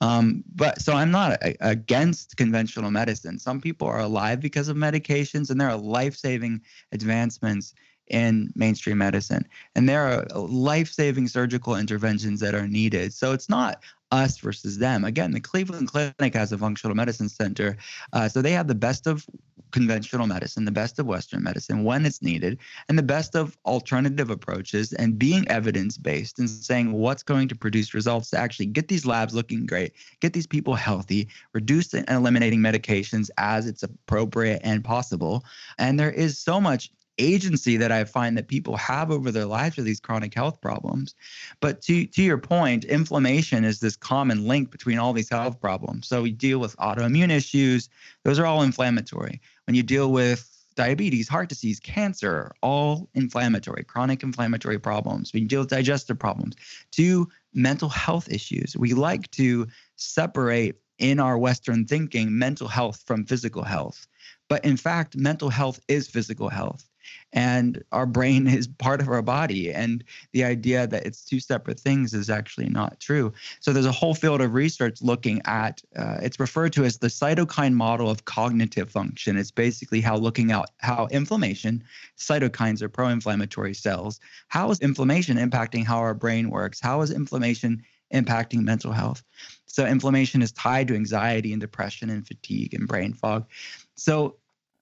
Um, 0.00 0.44
but 0.54 0.80
so 0.80 0.92
I'm 0.92 1.10
not 1.10 1.32
a, 1.42 1.56
against 1.60 2.36
conventional 2.36 2.92
medicine. 2.92 3.40
Some 3.40 3.60
people 3.60 3.88
are 3.88 4.00
alive 4.00 4.40
because 4.40 4.68
of 4.68 4.76
medications, 4.76 5.50
and 5.50 5.60
there 5.60 5.70
are 5.70 5.76
life-saving 5.76 6.60
advancements 6.92 7.74
in 8.12 8.52
mainstream 8.54 8.98
medicine. 8.98 9.46
And 9.74 9.88
there 9.88 10.06
are 10.06 10.24
life 10.36 10.92
saving 10.92 11.28
surgical 11.28 11.74
interventions 11.74 12.40
that 12.40 12.54
are 12.54 12.68
needed. 12.68 13.12
So 13.12 13.32
it's 13.32 13.48
not 13.48 13.82
us 14.12 14.38
versus 14.38 14.78
them. 14.78 15.04
Again, 15.04 15.32
the 15.32 15.40
Cleveland 15.40 15.88
Clinic 15.88 16.34
has 16.34 16.52
a 16.52 16.58
functional 16.58 16.94
medicine 16.94 17.30
center. 17.30 17.76
Uh, 18.12 18.28
so 18.28 18.42
they 18.42 18.52
have 18.52 18.68
the 18.68 18.74
best 18.74 19.06
of 19.06 19.26
conventional 19.72 20.26
medicine, 20.26 20.66
the 20.66 20.70
best 20.70 20.98
of 20.98 21.06
Western 21.06 21.42
medicine 21.42 21.82
when 21.82 22.04
it's 22.04 22.20
needed, 22.20 22.58
and 22.90 22.98
the 22.98 23.02
best 23.02 23.34
of 23.34 23.56
alternative 23.64 24.28
approaches 24.28 24.92
and 24.92 25.18
being 25.18 25.48
evidence 25.48 25.96
based 25.96 26.38
and 26.38 26.50
saying 26.50 26.92
what's 26.92 27.22
going 27.22 27.48
to 27.48 27.54
produce 27.54 27.94
results 27.94 28.28
to 28.30 28.38
actually 28.38 28.66
get 28.66 28.88
these 28.88 29.06
labs 29.06 29.34
looking 29.34 29.64
great, 29.64 29.94
get 30.20 30.34
these 30.34 30.46
people 30.46 30.74
healthy, 30.74 31.26
reduce 31.54 31.94
and 31.94 32.08
eliminating 32.10 32.60
medications 32.60 33.30
as 33.38 33.66
it's 33.66 33.82
appropriate 33.82 34.60
and 34.62 34.84
possible. 34.84 35.42
And 35.78 35.98
there 35.98 36.12
is 36.12 36.38
so 36.38 36.60
much 36.60 36.90
agency 37.18 37.76
that 37.76 37.92
I 37.92 38.04
find 38.04 38.36
that 38.36 38.48
people 38.48 38.76
have 38.76 39.10
over 39.10 39.30
their 39.30 39.46
lives 39.46 39.76
with 39.76 39.86
these 39.86 40.00
chronic 40.00 40.34
health 40.34 40.60
problems. 40.60 41.14
But 41.60 41.82
to 41.82 42.06
to 42.06 42.22
your 42.22 42.38
point, 42.38 42.84
inflammation 42.84 43.64
is 43.64 43.80
this 43.80 43.96
common 43.96 44.46
link 44.46 44.70
between 44.70 44.98
all 44.98 45.12
these 45.12 45.28
health 45.28 45.60
problems. 45.60 46.08
So 46.08 46.22
we 46.22 46.32
deal 46.32 46.58
with 46.58 46.76
autoimmune 46.76 47.30
issues; 47.30 47.88
those 48.24 48.38
are 48.38 48.46
all 48.46 48.62
inflammatory. 48.62 49.40
When 49.66 49.74
you 49.74 49.82
deal 49.82 50.10
with 50.12 50.48
diabetes, 50.74 51.28
heart 51.28 51.50
disease, 51.50 51.78
cancer, 51.80 52.52
all 52.62 53.08
inflammatory, 53.14 53.84
chronic 53.84 54.22
inflammatory 54.22 54.78
problems. 54.78 55.32
We 55.32 55.44
deal 55.44 55.60
with 55.60 55.68
digestive 55.68 56.18
problems. 56.18 56.56
To 56.92 57.28
mental 57.52 57.90
health 57.90 58.30
issues, 58.30 58.74
we 58.76 58.94
like 58.94 59.30
to 59.32 59.66
separate 59.96 60.76
in 60.98 61.20
our 61.20 61.36
Western 61.36 61.84
thinking 61.84 62.38
mental 62.38 62.68
health 62.68 63.02
from 63.06 63.26
physical 63.26 63.64
health. 63.64 64.06
But 64.48 64.64
in 64.64 64.76
fact, 64.76 65.16
mental 65.16 65.50
health 65.50 65.80
is 65.88 66.08
physical 66.08 66.48
health 66.48 66.88
and 67.32 67.82
our 67.92 68.06
brain 68.06 68.46
is 68.58 68.66
part 68.66 69.00
of 69.00 69.08
our 69.08 69.22
body 69.22 69.72
and 69.72 70.04
the 70.32 70.44
idea 70.44 70.86
that 70.86 71.04
it's 71.06 71.24
two 71.24 71.40
separate 71.40 71.78
things 71.78 72.14
is 72.14 72.30
actually 72.30 72.68
not 72.68 73.00
true. 73.00 73.32
So 73.60 73.72
there's 73.72 73.86
a 73.86 73.92
whole 73.92 74.14
field 74.14 74.40
of 74.40 74.54
research 74.54 75.02
looking 75.02 75.40
at 75.44 75.82
uh, 75.96 76.18
it's 76.22 76.38
referred 76.40 76.72
to 76.74 76.84
as 76.84 76.98
the 76.98 77.08
cytokine 77.08 77.74
model 77.74 78.10
of 78.10 78.24
cognitive 78.24 78.90
function. 78.90 79.36
It's 79.36 79.50
basically 79.50 80.00
how 80.00 80.16
looking 80.16 80.52
at 80.52 80.70
how 80.78 81.08
inflammation 81.10 81.84
cytokines 82.18 82.82
are 82.82 82.88
pro-inflammatory 82.88 83.74
cells. 83.74 84.20
How 84.48 84.70
is 84.70 84.80
inflammation 84.80 85.36
impacting 85.36 85.84
how 85.84 85.98
our 85.98 86.14
brain 86.14 86.50
works? 86.50 86.80
How 86.80 87.00
is 87.02 87.10
inflammation 87.10 87.82
impacting 88.12 88.62
mental 88.62 88.92
health? 88.92 89.22
So 89.66 89.86
inflammation 89.86 90.42
is 90.42 90.52
tied 90.52 90.88
to 90.88 90.94
anxiety 90.94 91.52
and 91.52 91.60
depression 91.60 92.10
and 92.10 92.26
fatigue 92.26 92.74
and 92.74 92.86
brain 92.86 93.14
fog. 93.14 93.46
So 93.94 94.36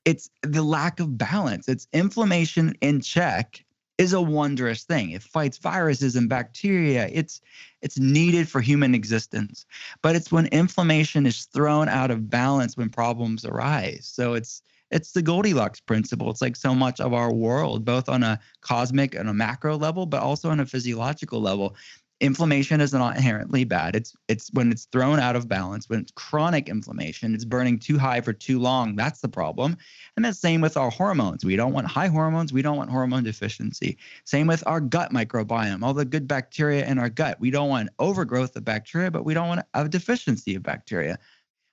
it's 0.04 0.30
the 0.42 0.62
lack 0.62 1.00
of 1.00 1.18
balance. 1.18 1.68
It's 1.68 1.86
inflammation 1.92 2.74
in 2.80 3.00
check 3.00 3.64
is 3.98 4.14
a 4.14 4.20
wondrous 4.20 4.84
thing. 4.84 5.10
It 5.10 5.22
fights 5.22 5.58
viruses 5.58 6.16
and 6.16 6.26
bacteria. 6.26 7.08
It's 7.12 7.42
it's 7.82 7.98
needed 7.98 8.48
for 8.48 8.62
human 8.62 8.94
existence. 8.94 9.66
But 10.02 10.16
it's 10.16 10.32
when 10.32 10.46
inflammation 10.46 11.26
is 11.26 11.44
thrown 11.44 11.88
out 11.88 12.10
of 12.10 12.30
balance 12.30 12.78
when 12.78 12.88
problems 12.88 13.44
arise. 13.44 14.10
So 14.10 14.32
it's 14.32 14.62
it's 14.90 15.12
the 15.12 15.22
Goldilocks 15.22 15.80
principle. 15.80 16.30
It's 16.30 16.40
like 16.40 16.56
so 16.56 16.74
much 16.74 16.98
of 16.98 17.12
our 17.12 17.32
world, 17.32 17.84
both 17.84 18.08
on 18.08 18.22
a 18.22 18.40
cosmic 18.62 19.14
and 19.14 19.28
a 19.28 19.34
macro 19.34 19.76
level, 19.76 20.06
but 20.06 20.22
also 20.22 20.50
on 20.50 20.60
a 20.60 20.66
physiological 20.66 21.40
level 21.40 21.76
inflammation 22.20 22.80
is 22.80 22.92
not 22.92 23.16
inherently 23.16 23.64
bad. 23.64 23.96
It's 23.96 24.14
it's 24.28 24.50
when 24.52 24.70
it's 24.70 24.84
thrown 24.86 25.18
out 25.18 25.36
of 25.36 25.48
balance, 25.48 25.88
when 25.88 26.00
it's 26.00 26.12
chronic 26.12 26.68
inflammation, 26.68 27.34
it's 27.34 27.44
burning 27.44 27.78
too 27.78 27.98
high 27.98 28.20
for 28.20 28.32
too 28.32 28.58
long. 28.58 28.94
That's 28.94 29.20
the 29.20 29.28
problem. 29.28 29.76
And 30.16 30.24
the 30.24 30.32
same 30.32 30.60
with 30.60 30.76
our 30.76 30.90
hormones. 30.90 31.44
We 31.44 31.56
don't 31.56 31.72
want 31.72 31.86
high 31.86 32.08
hormones. 32.08 32.52
We 32.52 32.62
don't 32.62 32.76
want 32.76 32.90
hormone 32.90 33.24
deficiency. 33.24 33.98
Same 34.24 34.46
with 34.46 34.62
our 34.66 34.80
gut 34.80 35.12
microbiome. 35.12 35.82
All 35.82 35.94
the 35.94 36.04
good 36.04 36.28
bacteria 36.28 36.86
in 36.86 36.98
our 36.98 37.08
gut. 37.08 37.40
We 37.40 37.50
don't 37.50 37.68
want 37.68 37.88
overgrowth 37.98 38.54
of 38.56 38.64
bacteria, 38.64 39.10
but 39.10 39.24
we 39.24 39.34
don't 39.34 39.48
want 39.48 39.66
a 39.74 39.88
deficiency 39.88 40.54
of 40.54 40.62
bacteria. 40.62 41.18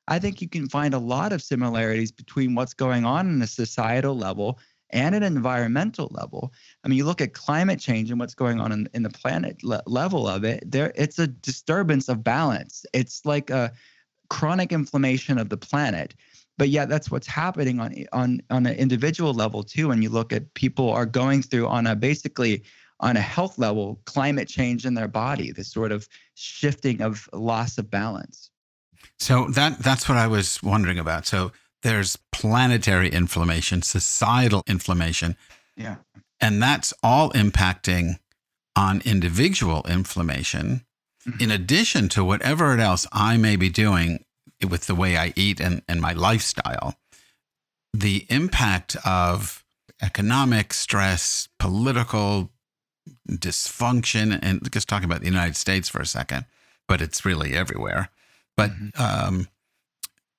I 0.07 0.19
think 0.19 0.41
you 0.41 0.47
can 0.47 0.69
find 0.69 0.93
a 0.93 0.99
lot 0.99 1.33
of 1.33 1.41
similarities 1.41 2.13
between 2.13 2.55
what's 2.55 2.73
going 2.73 3.03
on 3.03 3.29
in 3.29 3.41
a 3.41 3.47
societal 3.47 4.17
level 4.17 4.59
and 4.91 5.15
an 5.15 5.23
environmental 5.23 6.09
level. 6.11 6.53
I 6.83 6.87
mean, 6.87 6.97
you 6.97 7.05
look 7.05 7.21
at 7.21 7.33
climate 7.33 7.79
change 7.79 8.09
and 8.09 8.19
what's 8.19 8.35
going 8.35 8.59
on 8.59 8.71
in, 8.71 8.89
in 8.93 9.03
the 9.03 9.09
planet 9.09 9.63
le- 9.63 9.83
level 9.85 10.27
of 10.27 10.43
it, 10.43 10.63
there 10.69 10.91
it's 10.95 11.19
a 11.19 11.27
disturbance 11.27 12.09
of 12.09 12.23
balance. 12.23 12.85
It's 12.93 13.25
like 13.25 13.49
a 13.49 13.71
chronic 14.29 14.71
inflammation 14.71 15.37
of 15.37 15.49
the 15.49 15.57
planet. 15.57 16.13
But 16.57 16.69
yet 16.69 16.89
that's 16.89 17.11
what's 17.11 17.27
happening 17.27 17.79
on 17.79 18.05
on 18.13 18.41
on 18.49 18.65
an 18.65 18.75
individual 18.75 19.33
level 19.33 19.63
too. 19.63 19.89
When 19.89 20.01
you 20.01 20.09
look 20.09 20.33
at 20.33 20.53
people 20.55 20.89
are 20.89 21.05
going 21.05 21.43
through 21.43 21.67
on 21.67 21.85
a 21.85 21.95
basically 21.95 22.63
on 22.99 23.15
a 23.15 23.21
health 23.21 23.59
level 23.59 23.99
climate 24.05 24.47
change 24.47 24.85
in 24.85 24.95
their 24.95 25.07
body, 25.07 25.51
this 25.51 25.71
sort 25.71 25.91
of 25.91 26.07
shifting 26.33 27.01
of 27.01 27.29
loss 27.31 27.77
of 27.77 27.91
balance. 27.91 28.49
So 29.19 29.45
that 29.49 29.79
that's 29.79 30.09
what 30.09 30.17
I 30.17 30.27
was 30.27 30.61
wondering 30.63 30.97
about. 30.97 31.25
So 31.25 31.51
there's 31.83 32.17
planetary 32.31 33.09
inflammation, 33.09 33.81
societal 33.81 34.63
inflammation. 34.67 35.35
Yeah. 35.75 35.97
And 36.39 36.61
that's 36.61 36.93
all 37.03 37.31
impacting 37.31 38.19
on 38.75 39.01
individual 39.05 39.83
inflammation, 39.87 40.85
mm-hmm. 41.27 41.41
in 41.41 41.51
addition 41.51 42.09
to 42.09 42.23
whatever 42.23 42.77
else 42.77 43.07
I 43.11 43.37
may 43.37 43.55
be 43.55 43.69
doing 43.69 44.23
with 44.67 44.87
the 44.87 44.95
way 44.95 45.17
I 45.17 45.33
eat 45.35 45.59
and, 45.59 45.81
and 45.87 46.01
my 46.01 46.13
lifestyle. 46.13 46.95
The 47.93 48.25
impact 48.29 48.95
of 49.05 49.63
economic 50.01 50.73
stress, 50.73 51.47
political 51.57 52.51
dysfunction, 53.29 54.37
and 54.41 54.71
just 54.71 54.87
talking 54.87 55.05
about 55.05 55.21
the 55.21 55.27
United 55.27 55.55
States 55.55 55.89
for 55.89 55.99
a 55.99 56.05
second, 56.05 56.45
but 56.87 57.01
it's 57.01 57.25
really 57.25 57.53
everywhere. 57.53 58.09
But 58.55 58.71
mm-hmm. 58.71 59.01
um, 59.01 59.47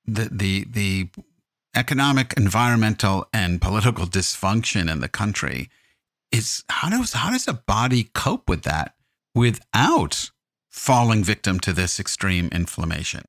the 0.06 0.28
the 0.30 0.64
the 0.64 1.08
economic, 1.78 2.34
environmental, 2.36 3.24
and 3.32 3.62
political 3.62 4.04
dysfunction 4.04 4.90
in 4.90 4.98
the 5.00 5.08
country 5.08 5.70
is 6.32 6.64
how 6.68 6.90
does 6.90 7.12
how 7.12 7.30
does 7.30 7.46
a 7.46 7.52
body 7.52 8.10
cope 8.14 8.48
with 8.48 8.62
that 8.62 8.94
without 9.32 10.30
falling 10.68 11.22
victim 11.22 11.60
to 11.60 11.72
this 11.72 12.00
extreme 12.00 12.48
inflammation? 12.50 13.22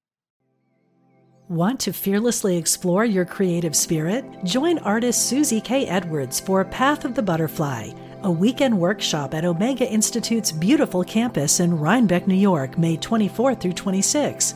Want 1.47 1.79
to 1.81 1.93
fearlessly 1.93 2.57
explore 2.57 3.05
your 3.05 3.25
creative 3.25 3.75
spirit? 3.75 4.25
Join 4.43 4.79
artist 4.79 5.27
Susie 5.27 5.61
K. 5.61 5.85
Edwards 5.85 6.39
for 6.39 6.65
Path 6.65 7.05
of 7.05 7.13
the 7.13 7.23
Butterfly, 7.23 7.91
a 8.23 8.31
weekend 8.31 8.77
workshop 8.77 9.35
at 9.35 9.45
Omega 9.45 9.87
Institute's 9.87 10.51
beautiful 10.51 11.03
campus 11.03 11.59
in 11.59 11.77
Rhinebeck, 11.77 12.27
New 12.27 12.35
York, 12.35 12.79
May 12.79 12.97
24 12.97 13.55
through 13.55 13.73
26. 13.73 14.55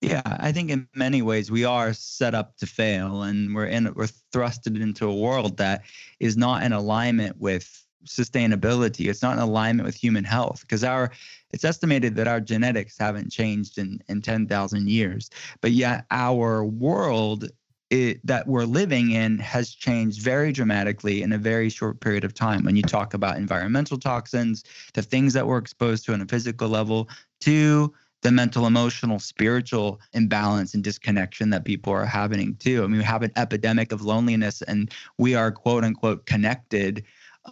Yeah, 0.00 0.22
I 0.24 0.50
think 0.52 0.70
in 0.70 0.88
many 0.94 1.20
ways 1.20 1.50
we 1.50 1.64
are 1.64 1.92
set 1.92 2.34
up 2.34 2.56
to 2.58 2.66
fail, 2.66 3.22
and 3.22 3.54
we're 3.54 3.66
in 3.66 3.92
we're 3.94 4.08
thrusted 4.32 4.80
into 4.80 5.06
a 5.06 5.14
world 5.14 5.58
that 5.58 5.82
is 6.20 6.38
not 6.38 6.62
in 6.62 6.72
alignment 6.72 7.38
with 7.38 7.84
sustainability. 8.06 9.10
It's 9.10 9.20
not 9.20 9.34
in 9.34 9.42
alignment 9.42 9.84
with 9.86 9.94
human 9.94 10.24
health 10.24 10.62
because 10.62 10.84
our 10.84 11.10
it's 11.50 11.64
estimated 11.64 12.16
that 12.16 12.28
our 12.28 12.40
genetics 12.40 12.96
haven't 12.98 13.30
changed 13.30 13.76
in 13.76 14.00
in 14.08 14.22
ten 14.22 14.46
thousand 14.46 14.88
years, 14.88 15.28
but 15.60 15.72
yet 15.72 16.06
our 16.10 16.64
world 16.64 17.50
it, 17.90 18.24
that 18.24 18.46
we're 18.46 18.64
living 18.64 19.10
in 19.10 19.38
has 19.38 19.70
changed 19.70 20.22
very 20.22 20.52
dramatically 20.52 21.22
in 21.22 21.32
a 21.32 21.38
very 21.38 21.68
short 21.68 22.00
period 22.00 22.24
of 22.24 22.32
time. 22.32 22.64
When 22.64 22.76
you 22.76 22.82
talk 22.82 23.14
about 23.14 23.36
environmental 23.36 23.98
toxins, 23.98 24.64
the 24.94 25.02
things 25.02 25.34
that 25.34 25.46
we're 25.46 25.58
exposed 25.58 26.06
to 26.06 26.14
on 26.14 26.20
a 26.22 26.26
physical 26.26 26.68
level, 26.68 27.08
to 27.40 27.92
the 28.22 28.30
mental, 28.30 28.66
emotional, 28.66 29.18
spiritual 29.18 30.00
imbalance 30.12 30.74
and 30.74 30.84
disconnection 30.84 31.50
that 31.50 31.64
people 31.64 31.92
are 31.92 32.04
having 32.04 32.54
too. 32.56 32.84
I 32.84 32.86
mean, 32.86 32.98
we 32.98 33.04
have 33.04 33.22
an 33.22 33.32
epidemic 33.36 33.92
of 33.92 34.02
loneliness, 34.02 34.62
and 34.62 34.92
we 35.18 35.34
are 35.34 35.50
quote 35.50 35.84
unquote 35.84 36.26
connected 36.26 37.04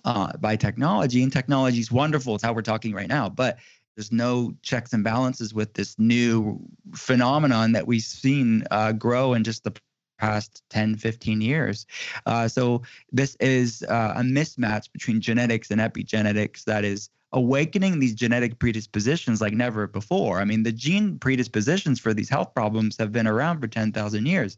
uh, 0.04 0.36
by 0.36 0.56
technology, 0.56 1.22
and 1.22 1.32
technology 1.32 1.80
is 1.80 1.90
wonderful. 1.90 2.34
It's 2.34 2.44
how 2.44 2.52
we're 2.52 2.62
talking 2.62 2.92
right 2.92 3.08
now, 3.08 3.28
but 3.28 3.58
there's 3.96 4.12
no 4.12 4.54
checks 4.62 4.92
and 4.92 5.02
balances 5.02 5.52
with 5.52 5.74
this 5.74 5.98
new 5.98 6.60
phenomenon 6.94 7.72
that 7.72 7.86
we've 7.86 8.02
seen 8.02 8.62
uh, 8.70 8.92
grow 8.92 9.34
in 9.34 9.42
just 9.42 9.64
the 9.64 9.74
past 10.20 10.62
10 10.70 10.96
15 10.96 11.40
years 11.40 11.86
uh, 12.26 12.48
so 12.48 12.82
this 13.12 13.36
is 13.40 13.84
uh, 13.88 14.14
a 14.16 14.20
mismatch 14.20 14.90
between 14.92 15.20
genetics 15.20 15.70
and 15.70 15.80
epigenetics 15.80 16.64
that 16.64 16.84
is 16.84 17.10
awakening 17.32 17.98
these 17.98 18.14
genetic 18.14 18.58
predispositions 18.58 19.40
like 19.40 19.52
never 19.52 19.86
before. 19.86 20.40
I 20.40 20.44
mean, 20.44 20.62
the 20.62 20.72
gene 20.72 21.18
predispositions 21.18 22.00
for 22.00 22.14
these 22.14 22.28
health 22.28 22.54
problems 22.54 22.96
have 22.98 23.12
been 23.12 23.26
around 23.26 23.60
for 23.60 23.66
10,000 23.66 24.26
years. 24.26 24.56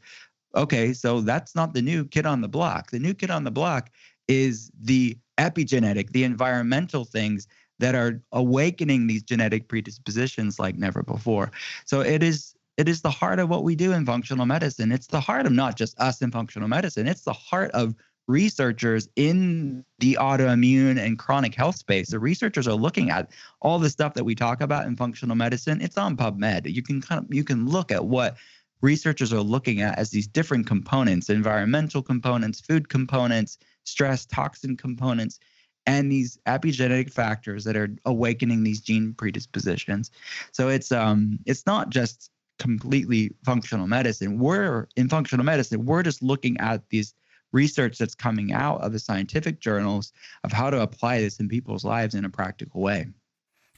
Okay, 0.54 0.92
so 0.92 1.20
that's 1.20 1.54
not 1.54 1.74
the 1.74 1.83
new 1.83 2.04
kid 2.04 2.26
on 2.26 2.40
the 2.40 2.48
block. 2.48 2.90
The 2.90 2.98
new 2.98 3.14
kid 3.14 3.30
on 3.30 3.44
the 3.44 3.50
block 3.50 3.90
is 4.28 4.70
the 4.80 5.16
epigenetic, 5.38 6.11
the 6.11 6.24
environmental 6.24 7.04
things 7.04 7.48
that 7.78 7.94
are 7.94 8.22
awakening 8.33 9.06
these 9.06 9.22
genetic 9.22 9.68
predispositions 9.68 10.59
like 10.59 10.76
never 10.76 11.02
before. 11.02 11.50
So 11.87 12.00
it 12.00 12.22
is 12.22 12.54
it 12.76 12.88
is 12.88 13.02
the 13.02 13.11
heart 13.11 13.38
of 13.38 13.50
what 13.50 13.62
we 13.62 13.74
do 13.74 13.92
in 13.92 14.06
functional 14.06 14.46
medicine. 14.46 14.90
It's 14.90 15.09
the 15.09 15.20
heart 15.20 15.44
of 15.44 15.52
not 15.52 15.76
just 15.76 15.98
us 16.00 16.22
in 16.22 16.30
functional 16.30 16.68
medicine. 16.68 17.06
It's 17.06 17.24
the 17.24 17.33
heart 17.33 17.70
of 17.72 17.94
researchers 18.31 19.09
in 19.16 19.85
the 19.99 20.16
autoimmune 20.21 20.99
and 20.99 21.19
chronic 21.19 21.55
health 21.55 21.77
space. 21.77 22.11
The 22.11 22.21
researchers 22.21 22.69
are 22.69 22.75
looking 22.75 23.11
at 23.11 23.31
all 23.61 23.79
the 23.79 23.90
stuff 23.90 24.14
that 24.14 24.25
we 24.25 24.35
talk 24.35 24.61
about 24.61 24.87
in 24.87 24.97
functional 24.97 25.37
medicine. 25.37 25.81
It's 25.81 25.99
on 25.99 26.16
PubMed. 26.16 26.73
You 26.73 26.83
can 26.83 27.01
kind 27.01 27.25
of 27.25 27.35
you 27.35 27.45
can 27.45 27.69
look 27.69 27.90
at 27.90 28.07
what 28.07 28.37
researchers 28.83 29.33
are 29.33 29.40
looking 29.40 29.83
at 29.83 29.99
as 29.99 30.11
these 30.11 30.27
different 30.27 30.66
components, 30.66 31.29
environmental 31.29 32.03
components, 32.03 32.61
food 32.61 32.88
components, 32.88 33.59
stress, 33.85 34.25
toxin 34.25 34.77
components, 34.77 35.40
and 35.87 36.11
these 36.11 36.38
epigenetic 36.47 37.12
factors 37.12 37.64
that 37.64 37.77
are 37.77 37.90
awakening 38.05 38.62
these 38.62 38.81
gene 38.81 39.12
predispositions. 39.14 40.11
So 40.53 40.69
it's 40.69 40.93
um 40.93 41.40
it's 41.47 41.66
not 41.66 41.90
just 41.90 42.31
completely 42.59 43.35
functional 43.45 43.87
medicine. 43.87 44.38
We're 44.38 44.87
in 44.95 45.09
functional 45.09 45.45
medicine, 45.45 45.85
we're 45.85 46.03
just 46.03 46.23
looking 46.23 46.59
at 46.59 46.88
these 46.90 47.14
research 47.52 47.98
that's 47.98 48.14
coming 48.14 48.52
out 48.52 48.80
of 48.80 48.92
the 48.92 48.98
scientific 48.98 49.60
journals 49.60 50.12
of 50.44 50.52
how 50.52 50.70
to 50.70 50.80
apply 50.80 51.20
this 51.20 51.40
in 51.40 51.48
people's 51.48 51.84
lives 51.84 52.14
in 52.14 52.24
a 52.24 52.30
practical 52.30 52.80
way. 52.80 53.06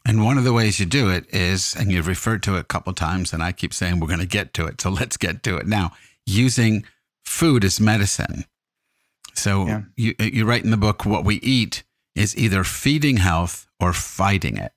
And 0.04 0.24
one 0.24 0.36
of 0.36 0.44
the 0.44 0.52
ways 0.52 0.80
you 0.80 0.86
do 0.86 1.10
it 1.10 1.32
is, 1.32 1.76
and 1.78 1.92
you've 1.92 2.08
referred 2.08 2.42
to 2.44 2.56
it 2.56 2.60
a 2.60 2.64
couple 2.64 2.92
times, 2.92 3.32
and 3.32 3.42
I 3.42 3.52
keep 3.52 3.72
saying 3.72 4.00
we're 4.00 4.08
going 4.08 4.18
to 4.18 4.26
get 4.26 4.52
to 4.54 4.66
it. 4.66 4.80
So 4.80 4.90
let's 5.00 5.16
get 5.16 5.42
to 5.44 5.56
it 5.56 5.66
now. 5.66 5.92
Using 6.26 6.84
food 7.24 7.64
as 7.64 7.80
medicine. 7.80 8.44
So 9.34 9.66
yeah. 9.66 9.82
you 9.96 10.14
you 10.18 10.44
write 10.44 10.64
in 10.64 10.70
the 10.70 10.76
book, 10.76 11.06
what 11.06 11.24
we 11.24 11.36
eat 11.36 11.84
is 12.14 12.36
either 12.36 12.64
feeding 12.64 13.18
health 13.18 13.66
or 13.80 13.92
fighting 13.92 14.56
it. 14.56 14.72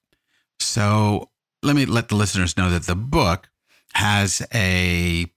So 0.60 1.29
let 1.62 1.75
me 1.75 1.86
let 1.86 2.08
the 2.08 2.15
listeners 2.15 2.55
know 2.55 2.69
that 2.69 2.84
the 2.84 2.95
book 2.95 3.49
has 3.93 4.45
a 4.53 5.27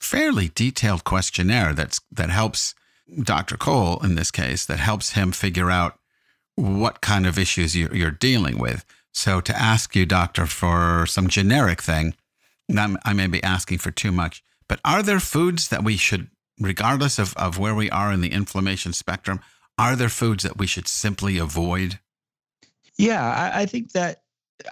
fairly 0.00 0.50
detailed 0.54 1.04
questionnaire 1.04 1.72
that's 1.72 2.00
that 2.10 2.30
helps 2.30 2.74
Dr. 3.22 3.56
Cole 3.56 3.98
in 4.04 4.14
this 4.14 4.30
case 4.30 4.66
that 4.66 4.78
helps 4.78 5.12
him 5.12 5.32
figure 5.32 5.70
out 5.70 5.98
what 6.54 7.00
kind 7.00 7.26
of 7.26 7.38
issues 7.38 7.76
you're 7.76 8.10
dealing 8.10 8.58
with. 8.58 8.84
So 9.12 9.40
to 9.40 9.56
ask 9.56 9.94
you, 9.96 10.06
doctor, 10.06 10.46
for 10.46 11.06
some 11.06 11.28
generic 11.28 11.82
thing, 11.82 12.14
I 12.76 13.12
may 13.12 13.26
be 13.26 13.42
asking 13.42 13.78
for 13.78 13.90
too 13.90 14.12
much, 14.12 14.42
but 14.68 14.80
are 14.84 15.02
there 15.02 15.20
foods 15.20 15.68
that 15.68 15.84
we 15.84 15.96
should, 15.96 16.28
regardless 16.60 17.18
of, 17.18 17.34
of 17.36 17.58
where 17.58 17.74
we 17.74 17.90
are 17.90 18.12
in 18.12 18.20
the 18.20 18.32
inflammation 18.32 18.92
spectrum, 18.92 19.40
are 19.78 19.96
there 19.96 20.08
foods 20.08 20.42
that 20.42 20.58
we 20.58 20.66
should 20.66 20.88
simply 20.88 21.38
avoid? 21.38 22.00
Yeah, 22.98 23.24
I, 23.24 23.62
I 23.62 23.66
think 23.66 23.92
that 23.92 24.22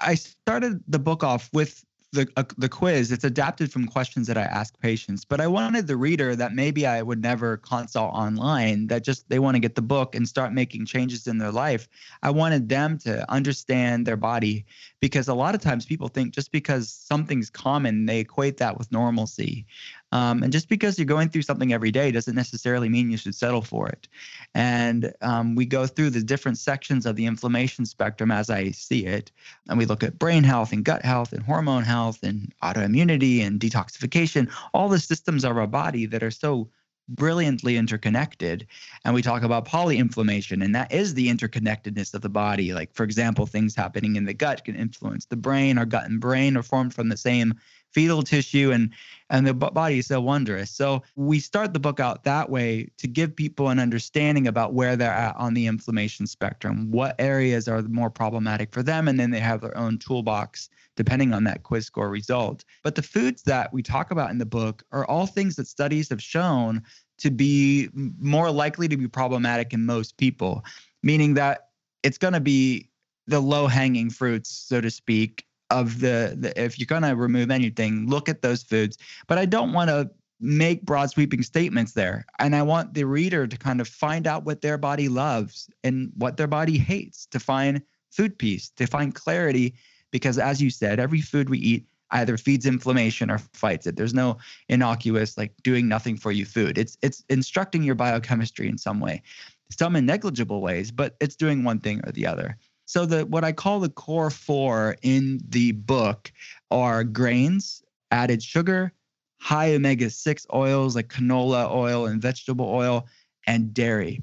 I 0.01 0.16
started 0.16 0.83
the 0.88 0.99
book 0.99 1.22
off 1.22 1.49
with 1.53 1.85
the 2.16 2.29
uh, 2.37 2.42
the 2.59 2.68
quiz 2.68 3.12
it's 3.12 3.24
adapted 3.24 3.70
from 3.70 3.87
questions 3.87 4.26
that 4.26 4.37
i 4.37 4.42
ask 4.42 4.79
patients 4.81 5.24
but 5.24 5.40
i 5.40 5.46
wanted 5.46 5.87
the 5.87 5.96
reader 5.96 6.35
that 6.35 6.52
maybe 6.52 6.87
i 6.87 7.00
would 7.02 7.22
never 7.22 7.59
consult 7.59 8.12
online 8.12 8.87
that 8.88 9.05
just 9.05 9.29
they 9.29 9.38
want 9.38 9.55
to 9.55 9.61
get 9.61 9.74
the 9.74 9.83
book 9.83 10.14
and 10.14 10.26
start 10.26 10.52
making 10.52 10.85
changes 10.85 11.26
in 11.26 11.38
their 11.38 11.52
life 11.52 11.88
i 12.22 12.31
wanted 12.31 12.68
them 12.68 12.98
to 12.98 13.31
understand 13.31 14.07
their 14.07 14.16
body 14.16 14.64
because 15.00 15.29
a 15.29 15.35
lot 15.35 15.55
of 15.55 15.61
times 15.61 15.85
people 15.85 16.09
think 16.09 16.35
just 16.35 16.50
because 16.50 16.90
something's 16.90 17.50
common 17.50 18.07
they 18.07 18.20
equate 18.20 18.57
that 18.57 18.76
with 18.79 18.90
normalcy 18.90 19.66
Um, 20.12 20.42
and 20.42 20.53
just 20.53 20.69
because 20.69 20.99
you're 20.99 21.07
going 21.07 21.29
through 21.29 21.42
something 21.42 21.73
every 21.73 21.90
day 21.90 22.11
doesn't 22.11 22.35
necessarily 22.35 22.88
mean 22.88 23.11
you 23.11 23.16
should 23.16 23.35
settle 23.35 23.62
for 23.62 23.88
it. 23.88 24.09
And 24.55 25.12
um, 25.21 25.55
we 25.55 25.66
go 25.66 25.87
through 25.87 26.11
the 26.11 26.23
different 26.23 26.59
sections 26.59 27.07
of 27.07 27.16
the 27.16 27.27
inflammation 27.27 27.85
spectrum 27.87 28.31
as 28.31 28.49
I 28.49 28.71
see 28.71 29.07
it. 29.07 29.33
And 29.69 29.79
we 29.79 29.87
look 29.87 30.03
at 30.03 30.19
brain 30.19 30.45
health 30.45 30.73
and 30.73 30.85
gut 30.85 31.05
health 31.05 31.33
and 31.33 31.42
hormone 31.42 31.83
health 31.83 32.23
and 32.23 32.53
autoimmunity 32.62 33.45
and 33.45 33.61
detoxification, 33.61 34.51
all 34.73 34.88
the 34.88 35.01
systems 35.01 35.45
of 35.45 35.57
our 35.57 35.66
body 35.66 36.07
that 36.07 36.23
are 36.23 36.31
so 36.31 36.69
brilliantly 37.09 37.77
interconnected. 37.77 38.66
And 39.05 39.14
we 39.14 39.23
talk 39.23 39.42
about 39.42 39.66
polyinflammation, 39.66 40.64
and 40.64 40.75
that 40.75 40.92
is 40.92 41.14
the 41.14 41.29
interconnectedness 41.29 42.14
of 42.14 42.23
the 42.23 42.29
body. 42.29 42.73
Like, 42.73 42.92
for 42.95 43.05
example, 43.05 43.47
things 43.47 43.75
happening 43.75 44.16
in 44.16 44.25
the 44.25 44.35
gut 44.35 44.64
can 44.64 44.75
influence 44.75 45.27
the 45.27 45.37
brain. 45.37 45.79
Our 45.79 45.87
gut 45.87 46.07
and 46.07 46.21
brain 46.21 46.57
are 46.57 46.62
formed 46.62 46.95
from 46.95 47.09
the 47.09 47.16
same 47.16 47.55
fetal 47.96 48.22
tissue 48.22 48.72
and 48.72 48.90
and 49.30 49.46
the 49.46 49.54
body 49.54 49.98
is 49.98 50.06
so 50.06 50.20
wondrous. 50.20 50.70
So 50.70 51.02
we 51.16 51.40
start 51.40 51.72
the 51.72 51.80
book 51.80 51.98
out 51.98 52.24
that 52.24 52.50
way 52.50 52.90
to 52.98 53.09
give 53.09 53.35
people 53.35 53.70
an 53.70 53.80
understanding 53.80 54.46
about 54.46 54.74
where 54.74 54.96
they're 54.96 55.11
at 55.11 55.35
on 55.37 55.54
the 55.54 55.66
inflammation 55.66 56.26
spectrum. 56.28 56.92
What 56.92 57.16
areas 57.18 57.66
are 57.66 57.82
more 57.82 58.11
problematic 58.11 58.70
for 58.70 58.82
them 58.85 59.09
and 59.09 59.18
then 59.18 59.30
they 59.30 59.40
have 59.40 59.62
their 59.62 59.76
own 59.76 59.98
toolbox 59.98 60.68
depending 60.94 61.32
on 61.32 61.44
that 61.44 61.62
quiz 61.62 61.87
score 61.87 62.11
result. 62.11 62.64
But 62.85 62.96
the 62.96 63.02
foods 63.02 63.42
that 63.44 63.72
we 63.72 63.82
talk 63.82 64.11
about 64.11 64.30
in 64.30 64.38
the 64.38 64.46
book 64.46 64.85
are 64.92 65.06
all 65.06 65.26
things 65.26 65.56
that 65.56 65.66
studies 65.66 66.11
have 66.11 66.22
shown 66.22 66.82
to 67.18 67.30
be 67.30 67.88
more 68.20 68.50
likely 68.50 68.88
to 68.88 68.96
be 68.96 69.09
problematic 69.09 69.72
in 69.72 69.87
most 69.87 70.18
people 70.18 70.62
meaning 71.02 71.35
that 71.35 71.68
it's 72.02 72.18
going 72.18 72.35
to 72.35 72.40
be 72.40 72.90
the 73.26 73.40
low 73.40 73.66
hanging 73.66 74.11
fruits 74.11 74.50
so 74.50 74.80
to 74.80 74.90
speak 74.90 75.46
of 75.70 76.00
the, 76.00 76.37
the 76.38 76.52
if 76.61 76.79
you're 76.79 76.87
going 76.87 77.02
to 77.02 77.16
remove 77.16 77.50
anything, 77.50 78.09
look 78.09 78.29
at 78.29 78.42
those 78.42 78.62
foods. 78.62 78.98
But 79.26 79.38
I 79.38 79.46
don't 79.46 79.72
want 79.72 79.90
to 79.90 80.11
make 80.40 80.83
broad 80.83 81.11
sweeping 81.11 81.42
statements 81.42 81.92
there. 81.92 82.24
And 82.38 82.55
I 82.55 82.62
want 82.62 82.94
the 82.94 83.05
reader 83.05 83.46
to 83.46 83.57
kind 83.57 83.81
of 83.81 83.88
find 83.88 84.26
out 84.26 84.44
what 84.44 84.61
their 84.61 84.79
body 84.79 85.09
loves 85.09 85.70
and 85.83 86.12
what 86.16 86.37
their 86.37 86.46
body 86.46 86.79
hates 86.79 87.26
to 87.26 87.40
find 87.40 87.81
food 88.11 88.38
peace, 88.38 88.70
to 88.76 88.87
find 88.87 89.14
clarity. 89.14 89.74
Because 90.11 90.38
as 90.38 90.62
you 90.62 90.70
said, 90.70 91.00
every 91.00 91.20
food 91.20 91.48
we 91.48 91.59
eat 91.59 91.87
either 92.11 92.37
feeds 92.37 92.66
inflammation 92.66 93.31
or 93.31 93.38
fights 93.38 93.87
it. 93.87 93.96
There's 93.96 94.14
no 94.14 94.38
innocuous, 94.68 95.37
like 95.37 95.52
doing 95.62 95.88
nothing 95.88 96.16
for 96.16 96.31
you 96.31 96.44
food. 96.44 96.79
It's 96.79 96.96
it's 97.02 97.24
instructing 97.29 97.83
your 97.83 97.94
biochemistry 97.94 98.68
in 98.68 98.79
some 98.79 99.00
way, 99.00 99.22
some 99.70 99.96
in 99.96 100.07
negligible 100.07 100.61
ways, 100.61 100.90
but 100.90 101.16
it's 101.20 101.37
doing 101.37 101.64
one 101.64 101.81
thing 101.81 102.00
or 102.07 102.12
the 102.12 102.26
other. 102.26 102.57
So 102.87 103.05
the 103.05 103.27
what 103.27 103.44
I 103.44 103.53
call 103.53 103.81
the 103.81 103.88
core 103.88 104.31
four 104.31 104.96
in 105.03 105.40
the 105.49 105.72
book 105.72 106.33
are 106.70 107.05
grains, 107.05 107.83
added 108.11 108.42
sugar, 108.42 108.92
high 109.40 109.75
omega 109.75 110.09
6 110.09 110.46
oils 110.55 110.96
like 110.96 111.09
canola 111.09 111.70
oil 111.70 112.07
and 112.07 112.22
vegetable 112.22 112.68
oil, 112.68 113.07
and 113.46 113.75
dairy. 113.75 114.22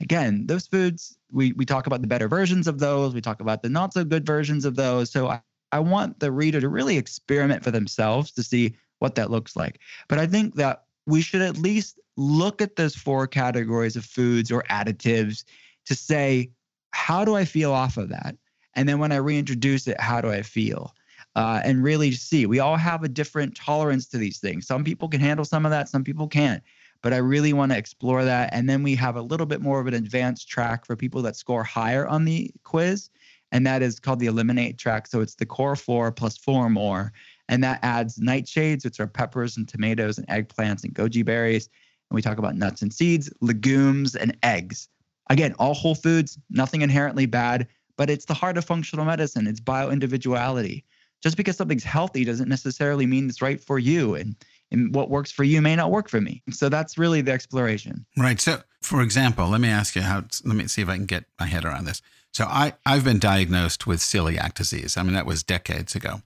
Again, 0.00 0.46
those 0.46 0.66
foods, 0.66 1.18
we, 1.30 1.52
we 1.52 1.66
talk 1.66 1.86
about 1.86 2.00
the 2.00 2.06
better 2.06 2.28
versions 2.28 2.66
of 2.66 2.78
those, 2.78 3.14
we 3.14 3.20
talk 3.20 3.40
about 3.40 3.62
the 3.62 3.68
not 3.68 3.92
so 3.92 4.04
good 4.04 4.24
versions 4.24 4.64
of 4.64 4.74
those. 4.76 5.10
So 5.10 5.28
I, 5.28 5.40
I 5.72 5.80
want 5.80 6.18
the 6.20 6.32
reader 6.32 6.60
to 6.60 6.68
really 6.68 6.96
experiment 6.96 7.62
for 7.62 7.70
themselves 7.70 8.30
to 8.32 8.42
see 8.42 8.74
what 8.98 9.14
that 9.16 9.30
looks 9.30 9.56
like. 9.56 9.80
But 10.08 10.18
I 10.18 10.26
think 10.26 10.54
that 10.54 10.84
we 11.06 11.20
should 11.20 11.42
at 11.42 11.58
least 11.58 12.00
look 12.16 12.62
at 12.62 12.76
those 12.76 12.94
four 12.94 13.26
categories 13.26 13.96
of 13.96 14.04
foods 14.04 14.50
or 14.50 14.62
additives 14.64 15.44
to 15.86 15.94
say, 15.94 16.50
how 16.92 17.24
do 17.24 17.34
I 17.34 17.44
feel 17.44 17.72
off 17.72 17.96
of 17.96 18.08
that? 18.10 18.36
And 18.74 18.88
then 18.88 18.98
when 18.98 19.12
I 19.12 19.16
reintroduce 19.16 19.86
it, 19.86 20.00
how 20.00 20.20
do 20.20 20.30
I 20.30 20.42
feel? 20.42 20.94
Uh, 21.36 21.60
and 21.64 21.82
really 21.82 22.12
see, 22.12 22.46
we 22.46 22.58
all 22.58 22.76
have 22.76 23.04
a 23.04 23.08
different 23.08 23.56
tolerance 23.56 24.06
to 24.08 24.18
these 24.18 24.38
things. 24.38 24.66
Some 24.66 24.84
people 24.84 25.08
can 25.08 25.20
handle 25.20 25.44
some 25.44 25.64
of 25.64 25.70
that, 25.70 25.88
some 25.88 26.04
people 26.04 26.28
can't. 26.28 26.62
But 27.02 27.14
I 27.14 27.18
really 27.18 27.52
want 27.52 27.72
to 27.72 27.78
explore 27.78 28.24
that. 28.24 28.50
And 28.52 28.68
then 28.68 28.82
we 28.82 28.94
have 28.96 29.16
a 29.16 29.22
little 29.22 29.46
bit 29.46 29.62
more 29.62 29.80
of 29.80 29.86
an 29.86 29.94
advanced 29.94 30.48
track 30.48 30.84
for 30.84 30.96
people 30.96 31.22
that 31.22 31.36
score 31.36 31.64
higher 31.64 32.06
on 32.06 32.24
the 32.24 32.50
quiz. 32.64 33.08
And 33.52 33.66
that 33.66 33.82
is 33.82 33.98
called 33.98 34.18
the 34.20 34.26
Eliminate 34.26 34.78
track. 34.78 35.06
So 35.06 35.20
it's 35.20 35.34
the 35.34 35.46
core 35.46 35.76
four 35.76 36.12
plus 36.12 36.36
four 36.36 36.68
more. 36.68 37.12
And 37.48 37.64
that 37.64 37.80
adds 37.82 38.18
nightshades, 38.18 38.84
which 38.84 39.00
are 39.00 39.06
peppers 39.06 39.56
and 39.56 39.66
tomatoes 39.66 40.18
and 40.18 40.28
eggplants 40.28 40.84
and 40.84 40.94
goji 40.94 41.24
berries. 41.24 41.68
And 42.10 42.14
we 42.14 42.22
talk 42.22 42.38
about 42.38 42.56
nuts 42.56 42.82
and 42.82 42.92
seeds, 42.92 43.32
legumes, 43.40 44.14
and 44.14 44.36
eggs. 44.42 44.88
Again, 45.30 45.54
all 45.58 45.74
whole 45.74 45.94
foods, 45.94 46.38
nothing 46.50 46.82
inherently 46.82 47.24
bad, 47.24 47.68
but 47.96 48.10
it's 48.10 48.26
the 48.26 48.34
heart 48.34 48.58
of 48.58 48.64
functional 48.64 49.04
medicine. 49.04 49.46
It's 49.46 49.60
bio 49.60 49.90
individuality. 49.90 50.84
Just 51.22 51.36
because 51.36 51.56
something's 51.56 51.84
healthy 51.84 52.24
doesn't 52.24 52.48
necessarily 52.48 53.06
mean 53.06 53.28
it's 53.28 53.40
right 53.40 53.60
for 53.60 53.78
you. 53.78 54.14
And, 54.14 54.34
and 54.70 54.94
what 54.94 55.08
works 55.08 55.30
for 55.30 55.44
you 55.44 55.62
may 55.62 55.76
not 55.76 55.90
work 55.90 56.08
for 56.08 56.20
me. 56.20 56.42
So 56.50 56.68
that's 56.68 56.98
really 56.98 57.20
the 57.20 57.32
exploration. 57.32 58.04
Right. 58.16 58.40
So, 58.40 58.62
for 58.82 59.02
example, 59.02 59.46
let 59.48 59.60
me 59.60 59.68
ask 59.68 59.94
you 59.94 60.02
how, 60.02 60.24
let 60.44 60.56
me 60.56 60.66
see 60.66 60.82
if 60.82 60.88
I 60.88 60.96
can 60.96 61.06
get 61.06 61.24
my 61.38 61.46
head 61.46 61.64
around 61.64 61.84
this. 61.84 62.02
So, 62.32 62.44
I, 62.44 62.72
I've 62.84 63.04
been 63.04 63.18
diagnosed 63.18 63.86
with 63.86 64.00
celiac 64.00 64.54
disease. 64.54 64.96
I 64.96 65.02
mean, 65.02 65.14
that 65.14 65.26
was 65.26 65.42
decades 65.42 65.94
ago. 65.94 66.22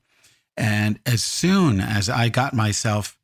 And 0.57 1.01
as 1.05 1.23
soon 1.23 1.81
as 1.81 2.09
I 2.09 2.29
got 2.29 2.55
myself 2.55 3.19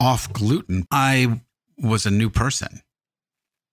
off 0.00 0.32
gluten, 0.32 0.86
I 0.90 1.40
was 1.76 2.06
a 2.06 2.10
new 2.10 2.30
person. 2.30 2.82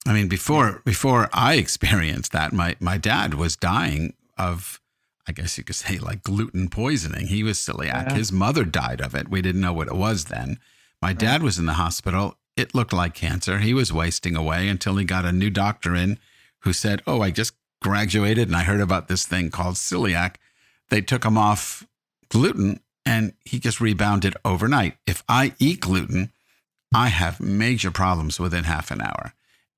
I 0.05 0.13
mean, 0.13 0.27
before 0.27 0.81
before 0.85 1.29
I 1.33 1.55
experienced 1.65 2.31
that, 2.31 2.53
my 2.53 2.75
my 2.79 2.97
dad 2.97 3.33
was 3.33 3.55
dying 3.55 4.13
of, 4.37 4.79
I 5.27 5.31
guess 5.31 5.57
you 5.57 5.63
could 5.63 5.75
say, 5.75 5.97
like 5.97 6.23
gluten 6.23 6.69
poisoning. 6.69 7.27
He 7.27 7.43
was 7.43 7.57
celiac. 7.57 8.09
Yeah. 8.09 8.13
His 8.15 8.31
mother 8.31 8.63
died 8.63 9.01
of 9.01 9.15
it. 9.15 9.29
We 9.29 9.41
didn't 9.41 9.61
know 9.61 9.73
what 9.73 9.87
it 9.87 9.95
was 9.95 10.25
then. 10.25 10.59
My 11.01 11.09
right. 11.09 11.19
dad 11.19 11.43
was 11.43 11.57
in 11.57 11.65
the 11.65 11.73
hospital. 11.73 12.37
It 12.55 12.73
looked 12.73 12.93
like 12.93 13.13
cancer. 13.13 13.59
He 13.59 13.73
was 13.73 13.91
wasting 13.91 14.35
away 14.35 14.69
until 14.69 14.95
he 14.95 15.05
got 15.05 15.25
a 15.25 15.31
new 15.31 15.49
doctor 15.49 15.95
in, 15.95 16.19
who 16.59 16.73
said, 16.73 17.01
"Oh, 17.07 17.21
I 17.21 17.31
just 17.31 17.53
graduated 17.81 18.47
and 18.47 18.55
I 18.55 18.63
heard 18.63 18.81
about 18.81 19.07
this 19.07 19.25
thing 19.25 19.49
called 19.49 19.75
celiac." 19.75 20.35
They 20.89 21.01
took 21.01 21.25
him 21.25 21.37
off 21.37 21.85
gluten, 22.29 22.79
and 23.05 23.33
he 23.43 23.59
just 23.59 23.81
rebounded 23.81 24.35
overnight. 24.45 24.97
If 25.07 25.23
I 25.27 25.53
eat 25.59 25.81
gluten, 25.81 26.31
I 26.93 27.07
have 27.07 27.41
major 27.41 27.91
problems 27.91 28.39
within 28.39 28.65
half 28.65 28.91
an 28.91 29.01
hour. 29.01 29.33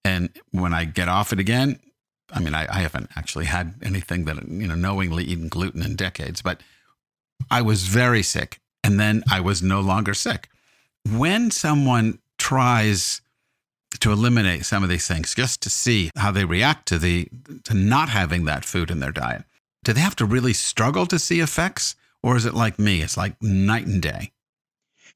And 0.08 0.30
when 0.52 0.74
I 0.74 0.86
get 0.86 1.10
off 1.10 1.34
it 1.34 1.40
again, 1.40 1.80
I 2.32 2.40
mean, 2.40 2.54
I, 2.54 2.66
I, 2.70 2.80
haven't 2.80 3.10
actually 3.18 3.46
had 3.46 3.76
anything 3.82 4.24
that, 4.26 4.38
you 4.48 4.68
know, 4.68 4.76
knowingly 4.76 5.26
eaten 5.26 5.50
gluten 5.50 5.84
in 5.84 5.96
decades, 5.96 6.42
but 6.42 6.62
I 7.52 7.62
was 7.62 7.84
very 7.84 8.24
sick. 8.24 8.60
And 8.86 9.00
then 9.00 9.24
I 9.30 9.42
was 9.42 9.62
no 9.62 9.82
longer 9.82 10.14
sick. 10.14 10.50
When 11.10 11.52
someone 11.52 12.20
tries 12.38 13.22
to 14.00 14.12
eliminate 14.14 14.66
some 14.66 14.82
of 14.82 14.90
these 14.90 15.08
things 15.08 15.36
just 15.36 15.62
to 15.64 15.70
see 15.70 16.10
how 16.16 16.32
they 16.32 16.46
react 16.46 16.88
to 16.88 17.00
the 17.00 17.28
to 17.66 17.74
not 17.74 18.10
having 18.10 18.46
that 18.46 18.64
food 18.64 18.90
in 18.90 19.02
their 19.02 19.12
diet, 19.12 19.44
do 19.84 19.92
they 19.92 20.02
have 20.02 20.16
to 20.18 20.26
really 20.26 20.54
struggle 20.54 21.06
to 21.08 21.20
see 21.20 21.42
effects? 21.42 21.96
Or 22.24 22.38
is 22.38 22.46
it 22.46 22.54
like 22.54 22.80
me? 22.80 23.02
It's 23.02 23.18
like 23.18 23.42
night 23.42 23.88
and 23.88 24.02
day. 24.02 24.32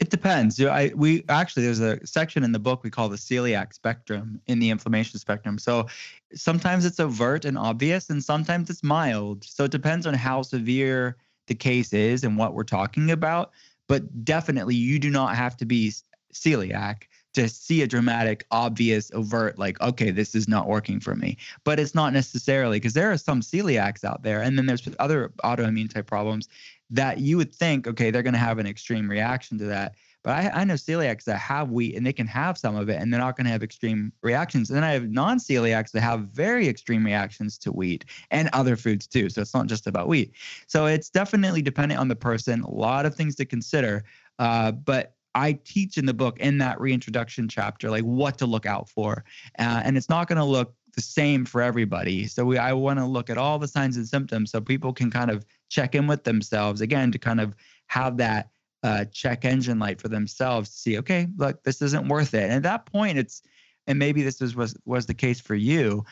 It 0.01 0.09
depends. 0.09 0.59
I 0.59 0.91
we 0.95 1.23
actually 1.29 1.63
there's 1.63 1.79
a 1.79 2.05
section 2.07 2.43
in 2.43 2.51
the 2.51 2.59
book 2.59 2.83
we 2.83 2.89
call 2.89 3.07
the 3.07 3.17
celiac 3.17 3.71
spectrum 3.71 4.41
in 4.47 4.57
the 4.57 4.71
inflammation 4.71 5.19
spectrum. 5.19 5.59
So 5.59 5.87
sometimes 6.33 6.85
it's 6.85 6.99
overt 6.99 7.45
and 7.45 7.55
obvious, 7.55 8.09
and 8.09 8.21
sometimes 8.23 8.71
it's 8.71 8.81
mild. 8.81 9.43
So 9.43 9.65
it 9.65 9.71
depends 9.71 10.07
on 10.07 10.15
how 10.15 10.41
severe 10.41 11.17
the 11.45 11.53
case 11.53 11.93
is 11.93 12.23
and 12.23 12.35
what 12.35 12.55
we're 12.55 12.63
talking 12.63 13.11
about. 13.11 13.51
But 13.87 14.25
definitely, 14.25 14.73
you 14.73 14.97
do 14.97 15.11
not 15.11 15.35
have 15.35 15.55
to 15.57 15.65
be 15.65 15.93
celiac 16.33 17.03
to 17.33 17.47
see 17.47 17.81
a 17.81 17.87
dramatic, 17.87 18.45
obvious, 18.51 19.11
overt, 19.13 19.57
like, 19.57 19.79
okay, 19.81 20.11
this 20.11 20.35
is 20.35 20.47
not 20.47 20.67
working 20.67 20.99
for 20.99 21.15
me. 21.15 21.37
But 21.63 21.79
it's 21.79 21.95
not 21.95 22.13
necessarily 22.13 22.77
because 22.77 22.93
there 22.93 23.11
are 23.11 23.17
some 23.17 23.41
celiacs 23.41 24.03
out 24.03 24.23
there, 24.23 24.41
and 24.41 24.57
then 24.57 24.65
there's 24.65 24.87
other 24.99 25.31
autoimmune 25.43 25.91
type 25.91 26.07
problems 26.07 26.49
that 26.89 27.19
you 27.19 27.37
would 27.37 27.55
think, 27.55 27.87
okay, 27.87 28.11
they're 28.11 28.23
going 28.23 28.33
to 28.33 28.39
have 28.39 28.59
an 28.59 28.67
extreme 28.67 29.09
reaction 29.09 29.57
to 29.57 29.65
that. 29.65 29.95
But 30.23 30.31
I, 30.31 30.61
I 30.61 30.63
know 30.65 30.75
celiacs 30.75 31.23
that 31.23 31.37
have 31.37 31.71
wheat 31.71 31.95
and 31.95 32.05
they 32.05 32.13
can 32.13 32.27
have 32.27 32.57
some 32.57 32.75
of 32.75 32.89
it 32.89 33.01
and 33.01 33.11
they're 33.11 33.19
not 33.19 33.35
going 33.37 33.45
to 33.45 33.51
have 33.51 33.63
extreme 33.63 34.11
reactions. 34.21 34.69
And 34.69 34.77
then 34.77 34.83
I 34.83 34.91
have 34.91 35.09
non 35.09 35.39
celiacs 35.39 35.91
that 35.91 36.01
have 36.01 36.27
very 36.29 36.67
extreme 36.67 37.03
reactions 37.03 37.57
to 37.59 37.71
wheat 37.71 38.05
and 38.29 38.49
other 38.53 38.75
foods 38.75 39.07
too. 39.07 39.29
So 39.29 39.41
it's 39.41 39.53
not 39.53 39.65
just 39.65 39.87
about 39.87 40.07
wheat. 40.07 40.33
So 40.67 40.85
it's 40.85 41.09
definitely 41.09 41.63
dependent 41.63 41.99
on 41.99 42.07
the 42.07 42.15
person, 42.15 42.61
a 42.61 42.69
lot 42.69 43.05
of 43.07 43.15
things 43.15 43.35
to 43.37 43.45
consider. 43.45 44.03
Uh, 44.37 44.71
but 44.71 45.15
I 45.35 45.53
teach 45.53 45.97
in 45.97 46.05
the 46.05 46.13
book 46.13 46.39
in 46.39 46.57
that 46.59 46.79
reintroduction 46.79 47.47
chapter, 47.47 47.89
like 47.89 48.03
what 48.03 48.37
to 48.39 48.45
look 48.45 48.65
out 48.65 48.89
for. 48.89 49.23
Uh, 49.59 49.81
and 49.83 49.97
it's 49.97 50.09
not 50.09 50.27
going 50.27 50.37
to 50.37 50.43
look 50.43 50.73
the 50.93 51.01
same 51.01 51.45
for 51.45 51.61
everybody. 51.61 52.27
So 52.27 52.43
we, 52.43 52.57
I 52.57 52.73
want 52.73 52.99
to 52.99 53.05
look 53.05 53.29
at 53.29 53.37
all 53.37 53.57
the 53.59 53.67
signs 53.67 53.97
and 53.97 54.07
symptoms 54.07 54.51
so 54.51 54.59
people 54.59 54.93
can 54.93 55.09
kind 55.09 55.31
of 55.31 55.45
check 55.69 55.95
in 55.95 56.07
with 56.07 56.23
themselves 56.23 56.81
again 56.81 57.11
to 57.11 57.17
kind 57.17 57.39
of 57.39 57.55
have 57.87 58.17
that 58.17 58.49
uh, 58.83 59.05
check 59.05 59.45
engine 59.45 59.79
light 59.79 60.01
for 60.01 60.09
themselves 60.09 60.69
to 60.69 60.75
see, 60.77 60.97
okay, 60.97 61.27
look, 61.37 61.63
this 61.63 61.81
isn't 61.81 62.07
worth 62.07 62.33
it. 62.33 62.43
And 62.43 62.53
at 62.53 62.63
that 62.63 62.85
point, 62.85 63.17
it's, 63.17 63.41
and 63.87 63.97
maybe 63.97 64.21
this 64.21 64.39
was 64.39 64.55
was 64.55 64.75
was 64.85 65.05
the 65.05 65.13
case 65.13 65.39
for 65.39 65.55
you. 65.55 66.05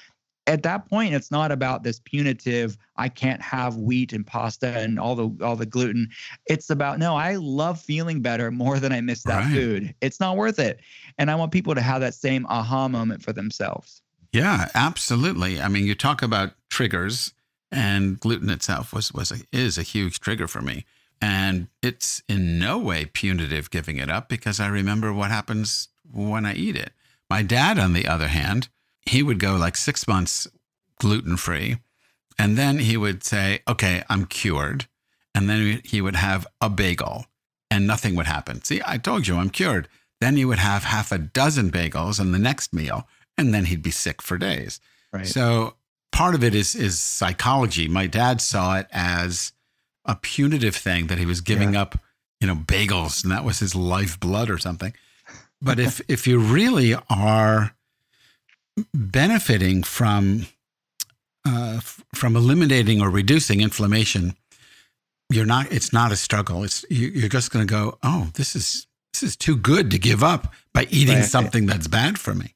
At 0.49 0.63
that 0.63 0.89
point 0.89 1.13
it's 1.13 1.29
not 1.29 1.51
about 1.51 1.83
this 1.83 2.01
punitive 2.03 2.75
i 2.97 3.07
can't 3.07 3.41
have 3.41 3.77
wheat 3.77 4.11
and 4.11 4.25
pasta 4.25 4.77
and 4.79 4.99
all 4.99 5.15
the 5.15 5.45
all 5.45 5.55
the 5.55 5.65
gluten. 5.65 6.09
It's 6.47 6.69
about 6.71 6.97
no 6.99 7.15
i 7.15 7.35
love 7.35 7.79
feeling 7.79 8.21
better 8.21 8.51
more 8.51 8.79
than 8.79 8.91
i 8.91 8.99
miss 8.99 9.23
that 9.23 9.45
right. 9.45 9.53
food. 9.53 9.95
It's 10.01 10.19
not 10.19 10.35
worth 10.35 10.59
it. 10.59 10.79
And 11.17 11.29
i 11.29 11.35
want 11.35 11.51
people 11.51 11.75
to 11.75 11.81
have 11.81 12.01
that 12.01 12.15
same 12.15 12.45
aha 12.47 12.87
moment 12.87 13.21
for 13.21 13.31
themselves. 13.31 14.01
Yeah 14.33 14.69
absolutely. 14.73 15.61
I 15.61 15.67
mean 15.67 15.85
you 15.85 15.95
talk 15.95 16.21
about 16.21 16.53
triggers 16.69 17.33
and 17.71 18.19
gluten 18.19 18.49
itself 18.49 18.91
was 18.91 19.13
was 19.13 19.31
a, 19.31 19.37
is 19.53 19.77
a 19.77 19.83
huge 19.83 20.19
trigger 20.19 20.47
for 20.47 20.61
me. 20.61 20.85
And 21.21 21.67
it's 21.83 22.23
in 22.27 22.57
no 22.57 22.79
way 22.79 23.05
punitive 23.05 23.69
giving 23.69 23.97
it 23.97 24.09
up 24.09 24.29
because 24.29 24.59
i 24.59 24.67
remember 24.67 25.13
what 25.13 25.29
happens 25.29 25.89
when 26.11 26.45
i 26.45 26.55
eat 26.55 26.75
it. 26.75 26.91
My 27.29 27.43
dad 27.43 27.77
on 27.77 27.93
the 27.93 28.07
other 28.07 28.29
hand 28.29 28.69
he 29.09 29.23
would 29.23 29.39
go 29.39 29.55
like 29.55 29.75
six 29.75 30.07
months 30.07 30.47
gluten 30.99 31.35
free. 31.35 31.77
And 32.37 32.57
then 32.57 32.79
he 32.79 32.95
would 32.95 33.23
say, 33.23 33.59
okay, 33.67 34.03
I'm 34.07 34.25
cured. 34.25 34.87
And 35.33 35.49
then 35.49 35.81
he 35.83 36.01
would 36.01 36.15
have 36.15 36.47
a 36.61 36.69
bagel 36.69 37.25
and 37.71 37.87
nothing 37.87 38.15
would 38.15 38.27
happen. 38.27 38.63
See, 38.63 38.81
I 38.85 38.97
told 38.97 39.27
you 39.27 39.37
I'm 39.37 39.49
cured. 39.49 39.87
Then 40.21 40.35
he 40.35 40.45
would 40.45 40.59
have 40.59 40.83
half 40.83 41.11
a 41.11 41.17
dozen 41.17 41.71
bagels 41.71 42.19
in 42.19 42.31
the 42.31 42.39
next 42.39 42.73
meal, 42.73 43.07
and 43.37 43.53
then 43.53 43.65
he'd 43.65 43.81
be 43.81 43.91
sick 43.91 44.21
for 44.21 44.37
days. 44.37 44.79
Right. 45.13 45.25
So 45.25 45.75
part 46.11 46.35
of 46.35 46.43
it 46.43 46.53
is 46.53 46.75
is 46.75 46.99
psychology. 46.99 47.87
My 47.87 48.05
dad 48.05 48.41
saw 48.41 48.77
it 48.77 48.87
as 48.91 49.53
a 50.05 50.15
punitive 50.15 50.75
thing 50.75 51.07
that 51.07 51.19
he 51.19 51.25
was 51.25 51.39
giving 51.41 51.73
yeah. 51.73 51.83
up, 51.83 51.99
you 52.41 52.47
know, 52.47 52.55
bagels, 52.55 53.23
and 53.23 53.31
that 53.31 53.45
was 53.45 53.59
his 53.59 53.75
lifeblood 53.75 54.49
or 54.49 54.57
something. 54.57 54.93
But 55.61 55.79
if 55.87 56.01
if 56.09 56.27
you 56.27 56.39
really 56.39 56.95
are 57.09 57.75
benefiting 58.93 59.83
from 59.83 60.47
uh, 61.45 61.79
from 62.13 62.35
eliminating 62.35 63.01
or 63.01 63.09
reducing 63.09 63.61
inflammation, 63.61 64.35
you're 65.29 65.45
not. 65.45 65.71
It's 65.71 65.93
not 65.93 66.11
a 66.11 66.15
struggle. 66.15 66.63
It's 66.63 66.85
you, 66.89 67.25
are 67.25 67.29
just 67.29 67.51
going 67.51 67.65
to 67.65 67.71
go. 67.71 67.97
Oh, 68.03 68.29
this 68.33 68.55
is 68.55 68.87
this 69.13 69.23
is 69.23 69.35
too 69.35 69.57
good 69.57 69.91
to 69.91 69.99
give 69.99 70.23
up 70.23 70.53
by 70.73 70.87
eating 70.89 71.15
right. 71.15 71.25
something 71.25 71.65
that's 71.65 71.87
bad 71.87 72.19
for 72.19 72.33
me. 72.33 72.55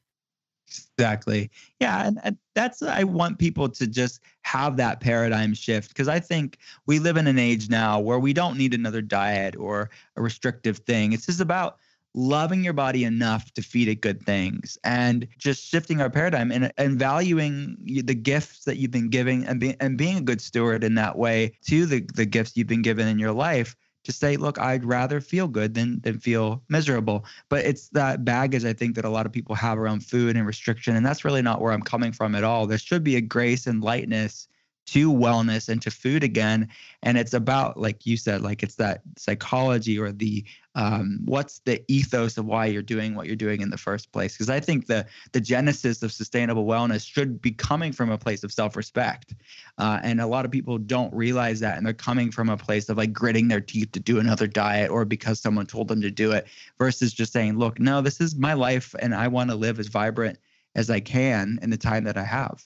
Exactly. 0.96 1.50
Yeah, 1.80 2.06
and, 2.06 2.20
and 2.22 2.38
that's 2.54 2.82
I 2.82 3.02
want 3.04 3.38
people 3.38 3.68
to 3.68 3.86
just 3.86 4.20
have 4.42 4.76
that 4.76 5.00
paradigm 5.00 5.54
shift 5.54 5.88
because 5.88 6.08
I 6.08 6.20
think 6.20 6.58
we 6.86 6.98
live 6.98 7.16
in 7.16 7.26
an 7.26 7.38
age 7.38 7.68
now 7.68 7.98
where 7.98 8.18
we 8.18 8.32
don't 8.32 8.56
need 8.56 8.74
another 8.74 9.02
diet 9.02 9.56
or 9.56 9.90
a 10.16 10.22
restrictive 10.22 10.78
thing. 10.78 11.12
It's 11.12 11.26
just 11.26 11.40
about 11.40 11.78
loving 12.14 12.62
your 12.62 12.72
body 12.72 13.04
enough 13.04 13.52
to 13.54 13.62
feed 13.62 13.88
it 13.88 14.00
good 14.00 14.24
things 14.24 14.78
and 14.84 15.26
just 15.36 15.64
shifting 15.64 16.00
our 16.00 16.10
paradigm 16.10 16.52
and, 16.52 16.72
and 16.78 16.98
valuing 16.98 17.76
the 18.04 18.14
gifts 18.14 18.64
that 18.64 18.76
you've 18.76 18.92
been 18.92 19.08
giving 19.08 19.44
and, 19.46 19.60
be, 19.60 19.74
and 19.80 19.98
being 19.98 20.18
a 20.18 20.22
good 20.22 20.40
steward 20.40 20.84
in 20.84 20.94
that 20.94 21.18
way 21.18 21.52
to 21.66 21.86
the, 21.86 22.00
the 22.14 22.24
gifts 22.24 22.56
you've 22.56 22.68
been 22.68 22.82
given 22.82 23.08
in 23.08 23.18
your 23.18 23.32
life 23.32 23.74
to 24.04 24.12
say 24.12 24.36
look 24.36 24.60
i'd 24.60 24.84
rather 24.84 25.20
feel 25.20 25.48
good 25.48 25.74
than 25.74 25.98
than 26.00 26.18
feel 26.18 26.62
miserable. 26.68 27.24
But 27.48 27.64
it's 27.64 27.88
that 27.90 28.24
baggage 28.24 28.64
i 28.64 28.72
think 28.72 28.94
that 28.96 29.04
a 29.04 29.10
lot 29.10 29.26
of 29.26 29.32
people 29.32 29.54
have 29.54 29.78
around 29.78 30.04
food 30.04 30.36
and 30.36 30.46
restriction 30.46 30.94
and 30.94 31.04
that's 31.04 31.24
really 31.24 31.42
not 31.42 31.60
where 31.60 31.72
i'm 31.72 31.82
coming 31.82 32.12
from 32.12 32.34
at 32.34 32.44
all. 32.44 32.66
There 32.66 32.78
should 32.78 33.02
be 33.02 33.16
a 33.16 33.20
grace 33.20 33.66
and 33.66 33.82
lightness 33.82 34.46
to 34.86 35.12
wellness 35.12 35.68
and 35.68 35.80
to 35.82 35.90
food 35.90 36.22
again. 36.22 36.68
And 37.02 37.16
it's 37.16 37.34
about 37.34 37.78
like 37.78 38.06
you 38.06 38.16
said 38.16 38.42
like 38.42 38.62
it's 38.62 38.76
that 38.76 39.02
psychology 39.16 39.98
or 39.98 40.12
the 40.12 40.44
um, 40.76 41.20
what's 41.24 41.60
the 41.60 41.82
ethos 41.86 42.36
of 42.36 42.46
why 42.46 42.66
you're 42.66 42.82
doing 42.82 43.14
what 43.14 43.26
you're 43.26 43.36
doing 43.36 43.60
in 43.60 43.70
the 43.70 43.78
first 43.78 44.12
place. 44.12 44.34
Because 44.34 44.50
i 44.50 44.60
think 44.60 44.86
the 44.86 45.06
the 45.32 45.40
genesis 45.40 46.02
of 46.02 46.12
sustainable 46.12 46.66
wellness 46.66 47.06
should 47.06 47.40
be 47.40 47.52
coming 47.52 47.92
from 47.92 48.10
a 48.10 48.18
place 48.18 48.44
of 48.44 48.52
self-respect. 48.52 49.34
Uh, 49.78 50.00
and 50.02 50.20
a 50.20 50.26
lot 50.26 50.44
of 50.44 50.50
people 50.50 50.78
don't 50.78 51.12
realize 51.14 51.60
that 51.60 51.76
and 51.76 51.86
they're 51.86 51.92
coming 51.92 52.30
from 52.30 52.48
a 52.48 52.56
place 52.56 52.88
of 52.88 52.96
like 52.96 53.12
gritting 53.12 53.48
their 53.48 53.60
teeth 53.60 53.92
to 53.92 54.00
do 54.00 54.18
another 54.18 54.46
diet 54.46 54.90
or 54.90 55.04
because 55.04 55.40
someone 55.40 55.66
told 55.66 55.88
them 55.88 56.00
to 56.00 56.10
do 56.10 56.32
it 56.32 56.46
versus 56.78 57.12
just 57.12 57.32
saying 57.32 57.58
look 57.58 57.78
no 57.80 58.00
this 58.00 58.20
is 58.20 58.36
my 58.36 58.52
life 58.52 58.94
and 59.00 59.14
i 59.14 59.26
want 59.26 59.50
to 59.50 59.56
live 59.56 59.78
as 59.78 59.88
vibrant 59.88 60.38
as 60.74 60.90
i 60.90 61.00
can 61.00 61.58
in 61.62 61.70
the 61.70 61.76
time 61.76 62.04
that 62.04 62.16
i 62.16 62.22
have 62.24 62.64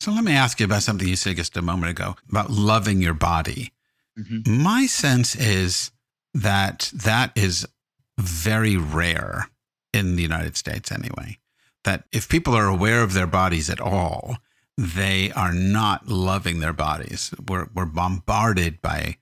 so 0.00 0.12
let 0.12 0.24
me 0.24 0.32
ask 0.32 0.60
you 0.60 0.66
about 0.66 0.82
something 0.82 1.08
you 1.08 1.16
said 1.16 1.36
just 1.36 1.56
a 1.56 1.62
moment 1.62 1.90
ago 1.90 2.16
about 2.28 2.50
loving 2.50 3.02
your 3.02 3.14
body. 3.14 3.72
Mm-hmm. 4.18 4.62
My 4.62 4.86
sense 4.86 5.34
is 5.34 5.90
that 6.34 6.90
that 6.94 7.32
is 7.34 7.66
very 8.18 8.76
rare 8.76 9.48
in 9.92 10.16
the 10.16 10.22
United 10.22 10.56
States, 10.56 10.92
anyway. 10.92 11.38
That 11.84 12.04
if 12.12 12.28
people 12.28 12.54
are 12.54 12.66
aware 12.66 13.02
of 13.02 13.14
their 13.14 13.26
bodies 13.26 13.70
at 13.70 13.80
all, 13.80 14.36
they 14.76 15.32
are 15.32 15.52
not 15.52 16.08
loving 16.08 16.60
their 16.60 16.72
bodies. 16.72 17.32
We're, 17.48 17.68
we're 17.74 17.86
bombarded 17.86 18.80
by 18.80 19.16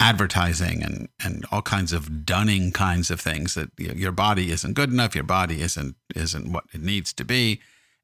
advertising 0.00 0.82
and, 0.82 1.08
and 1.22 1.44
all 1.50 1.62
kinds 1.62 1.92
of 1.92 2.24
dunning 2.24 2.72
kinds 2.72 3.10
of 3.10 3.20
things 3.20 3.54
that 3.54 3.70
your 3.78 4.12
body 4.12 4.50
isn't 4.50 4.74
good 4.74 4.90
enough, 4.90 5.14
your 5.14 5.24
body 5.24 5.60
isn't 5.60 5.94
isn't 6.16 6.52
what 6.52 6.64
it 6.72 6.80
needs 6.80 7.12
to 7.12 7.24
be. 7.24 7.60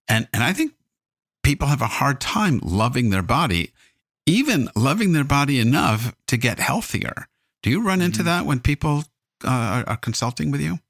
And 0.06 0.28
and 0.32 0.44
I 0.44 0.52
think 0.52 0.74
people 1.46 1.68
have 1.68 1.80
a 1.80 1.86
hard 1.86 2.20
time 2.20 2.58
loving 2.60 3.10
their 3.10 3.22
body, 3.22 3.70
even 4.26 4.68
loving 4.74 5.12
their 5.12 5.22
body 5.22 5.60
enough 5.60 6.12
to 6.26 6.36
get 6.36 6.58
healthier. 6.58 7.28
Do 7.62 7.70
you 7.70 7.80
run 7.86 8.02
into 8.02 8.18
mm-hmm. 8.18 8.26
that 8.26 8.46
when 8.46 8.58
people 8.58 9.04
uh, 9.44 9.48
are, 9.48 9.88
are 9.90 9.96
consulting 9.96 10.50
with 10.50 10.60
you? 10.60 10.80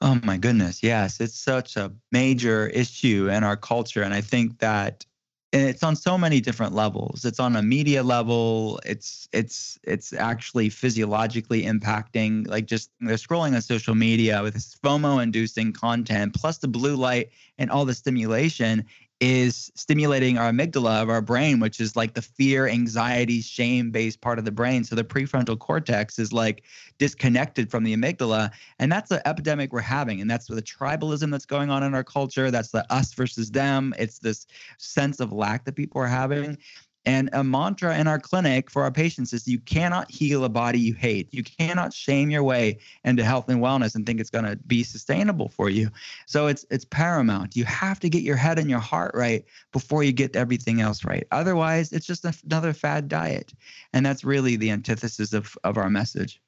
Oh 0.00 0.20
my 0.22 0.36
goodness, 0.36 0.84
yes. 0.84 1.20
It's 1.20 1.36
such 1.36 1.76
a 1.76 1.90
major 2.12 2.68
issue 2.68 3.28
in 3.28 3.42
our 3.42 3.56
culture. 3.56 4.04
And 4.04 4.14
I 4.14 4.20
think 4.20 4.60
that 4.60 5.04
it's 5.52 5.82
on 5.82 5.96
so 5.96 6.16
many 6.16 6.40
different 6.40 6.74
levels. 6.74 7.24
It's 7.24 7.40
on 7.40 7.56
a 7.56 7.62
media 7.62 8.02
level. 8.02 8.78
It's 8.84 9.28
it's 9.32 9.78
it's 9.82 10.12
actually 10.12 10.68
physiologically 10.68 11.64
impacting. 11.64 12.46
Like 12.46 12.66
just 12.66 12.90
they're 13.00 13.16
scrolling 13.16 13.54
on 13.54 13.62
social 13.62 13.94
media 13.94 14.42
with 14.42 14.54
this 14.54 14.76
FOMO 14.84 15.22
inducing 15.22 15.72
content, 15.72 16.34
plus 16.34 16.58
the 16.58 16.68
blue 16.68 16.94
light 16.94 17.30
and 17.58 17.70
all 17.70 17.84
the 17.84 17.94
stimulation 17.94 18.84
is 19.20 19.72
stimulating 19.74 20.36
our 20.36 20.50
amygdala 20.50 21.02
of 21.02 21.08
our 21.08 21.22
brain, 21.22 21.58
which 21.58 21.80
is 21.80 21.96
like 21.96 22.12
the 22.12 22.20
fear, 22.20 22.68
anxiety, 22.68 23.40
shame 23.40 23.90
based 23.90 24.20
part 24.20 24.38
of 24.38 24.44
the 24.44 24.50
brain. 24.50 24.84
So 24.84 24.94
the 24.94 25.04
prefrontal 25.04 25.58
cortex 25.58 26.18
is 26.18 26.32
like 26.32 26.64
disconnected 26.98 27.70
from 27.70 27.84
the 27.84 27.96
amygdala. 27.96 28.50
And 28.78 28.92
that's 28.92 29.08
the 29.08 29.26
epidemic 29.26 29.72
we're 29.72 29.80
having. 29.80 30.20
And 30.20 30.30
that's 30.30 30.46
the 30.46 30.60
tribalism 30.60 31.30
that's 31.30 31.46
going 31.46 31.70
on 31.70 31.82
in 31.82 31.94
our 31.94 32.04
culture. 32.04 32.50
That's 32.50 32.70
the 32.70 32.90
us 32.92 33.14
versus 33.14 33.50
them. 33.50 33.94
It's 33.98 34.18
this 34.18 34.46
sense 34.76 35.18
of 35.20 35.32
lack 35.32 35.64
that 35.64 35.76
people 35.76 36.00
are 36.02 36.06
having. 36.06 36.58
And 37.06 37.30
a 37.32 37.44
mantra 37.44 37.96
in 37.96 38.08
our 38.08 38.18
clinic 38.18 38.68
for 38.68 38.82
our 38.82 38.90
patients 38.90 39.32
is 39.32 39.46
you 39.46 39.60
cannot 39.60 40.10
heal 40.10 40.44
a 40.44 40.48
body 40.48 40.80
you 40.80 40.92
hate. 40.92 41.32
You 41.32 41.44
cannot 41.44 41.92
shame 41.92 42.30
your 42.30 42.42
way 42.42 42.78
into 43.04 43.22
health 43.22 43.48
and 43.48 43.60
wellness 43.60 43.94
and 43.94 44.04
think 44.04 44.20
it's 44.20 44.28
going 44.28 44.44
to 44.44 44.56
be 44.66 44.82
sustainable 44.82 45.48
for 45.48 45.70
you. 45.70 45.88
So 46.26 46.48
it's 46.48 46.66
it's 46.68 46.84
paramount. 46.84 47.54
You 47.54 47.64
have 47.64 48.00
to 48.00 48.08
get 48.08 48.22
your 48.22 48.36
head 48.36 48.58
and 48.58 48.68
your 48.68 48.80
heart 48.80 49.12
right 49.14 49.44
before 49.72 50.02
you 50.02 50.12
get 50.12 50.34
everything 50.34 50.80
else 50.80 51.04
right. 51.04 51.26
Otherwise, 51.30 51.92
it's 51.92 52.06
just 52.06 52.26
another 52.44 52.72
fad 52.72 53.08
diet. 53.08 53.52
And 53.92 54.04
that's 54.04 54.24
really 54.24 54.56
the 54.56 54.70
antithesis 54.70 55.32
of, 55.32 55.56
of 55.62 55.76
our 55.76 55.88
message. 55.88 56.40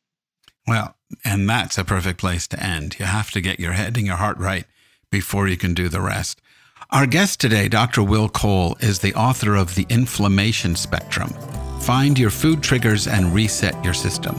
Well, 0.66 0.96
and 1.24 1.48
that's 1.48 1.78
a 1.78 1.84
perfect 1.84 2.18
place 2.18 2.46
to 2.48 2.62
end. 2.62 2.98
You 2.98 3.06
have 3.06 3.30
to 3.30 3.40
get 3.40 3.60
your 3.60 3.72
head 3.72 3.96
and 3.96 4.06
your 4.06 4.16
heart 4.16 4.38
right 4.38 4.66
before 5.10 5.48
you 5.48 5.56
can 5.56 5.72
do 5.72 5.88
the 5.88 6.00
rest. 6.00 6.42
Our 6.90 7.06
guest 7.06 7.38
today, 7.38 7.68
Dr. 7.68 8.02
Will 8.02 8.30
Cole, 8.30 8.74
is 8.80 8.98
the 8.98 9.14
author 9.14 9.56
of 9.56 9.74
The 9.74 9.84
Inflammation 9.90 10.74
Spectrum 10.74 11.28
Find 11.82 12.18
Your 12.18 12.30
Food 12.30 12.62
Triggers 12.62 13.06
and 13.06 13.34
Reset 13.34 13.84
Your 13.84 13.92
System. 13.92 14.34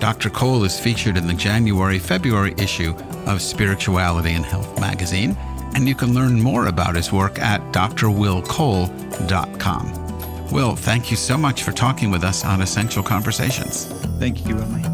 Dr. 0.00 0.30
Cole 0.30 0.64
is 0.64 0.80
featured 0.80 1.18
in 1.18 1.26
the 1.26 1.34
January 1.34 1.98
February 1.98 2.54
issue 2.56 2.94
of 3.26 3.42
Spirituality 3.42 4.32
and 4.32 4.46
Health 4.46 4.80
magazine, 4.80 5.36
and 5.74 5.86
you 5.86 5.94
can 5.94 6.14
learn 6.14 6.40
more 6.40 6.68
about 6.68 6.96
his 6.96 7.12
work 7.12 7.38
at 7.38 7.60
drwillcole.com. 7.74 10.48
Will, 10.50 10.74
thank 10.74 11.10
you 11.10 11.18
so 11.18 11.36
much 11.36 11.62
for 11.62 11.72
talking 11.72 12.10
with 12.10 12.24
us 12.24 12.42
on 12.42 12.62
Essential 12.62 13.02
Conversations. 13.02 13.84
Thank 14.18 14.48
you, 14.48 14.58
Emily. 14.58 14.91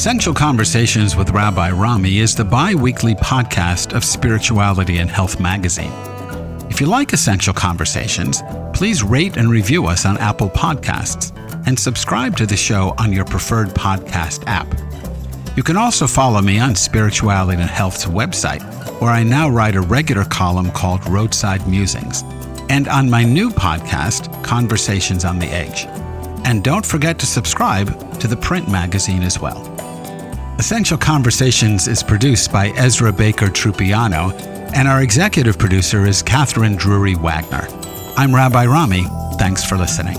Essential 0.00 0.32
Conversations 0.32 1.14
with 1.14 1.28
Rabbi 1.28 1.72
Rami 1.72 2.20
is 2.20 2.34
the 2.34 2.42
bi 2.42 2.74
weekly 2.74 3.14
podcast 3.14 3.94
of 3.94 4.02
Spirituality 4.02 4.96
and 4.96 5.10
Health 5.10 5.38
magazine. 5.38 5.92
If 6.70 6.80
you 6.80 6.86
like 6.86 7.12
Essential 7.12 7.52
Conversations, 7.52 8.40
please 8.72 9.02
rate 9.02 9.36
and 9.36 9.50
review 9.50 9.84
us 9.84 10.06
on 10.06 10.16
Apple 10.16 10.48
Podcasts 10.48 11.36
and 11.66 11.78
subscribe 11.78 12.34
to 12.38 12.46
the 12.46 12.56
show 12.56 12.94
on 12.96 13.12
your 13.12 13.26
preferred 13.26 13.68
podcast 13.74 14.42
app. 14.46 14.66
You 15.54 15.62
can 15.62 15.76
also 15.76 16.06
follow 16.06 16.40
me 16.40 16.58
on 16.58 16.74
Spirituality 16.74 17.60
and 17.60 17.70
Health's 17.70 18.06
website, 18.06 18.62
where 19.02 19.10
I 19.10 19.22
now 19.22 19.50
write 19.50 19.76
a 19.76 19.82
regular 19.82 20.24
column 20.24 20.70
called 20.70 21.06
Roadside 21.10 21.68
Musings, 21.68 22.22
and 22.70 22.88
on 22.88 23.10
my 23.10 23.22
new 23.22 23.50
podcast, 23.50 24.42
Conversations 24.42 25.26
on 25.26 25.38
the 25.38 25.48
Edge. 25.48 25.84
And 26.46 26.64
don't 26.64 26.86
forget 26.86 27.18
to 27.18 27.26
subscribe 27.26 28.18
to 28.18 28.26
the 28.26 28.36
print 28.38 28.66
magazine 28.66 29.22
as 29.22 29.38
well. 29.38 29.79
Essential 30.60 30.98
Conversations 30.98 31.88
is 31.88 32.02
produced 32.02 32.52
by 32.52 32.68
Ezra 32.76 33.10
Bakker 33.10 33.48
Trupiano 33.48 34.30
And 34.74 34.86
our 34.86 35.00
executive 35.00 35.56
producer 35.56 36.04
is 36.04 36.22
Catherine 36.22 36.76
Drury 36.76 37.14
Wagner. 37.14 37.66
I'm 38.18 38.34
Rabbi 38.34 38.66
Rami. 38.66 39.04
Thanks 39.38 39.64
for 39.64 39.78
listening. 39.78 40.18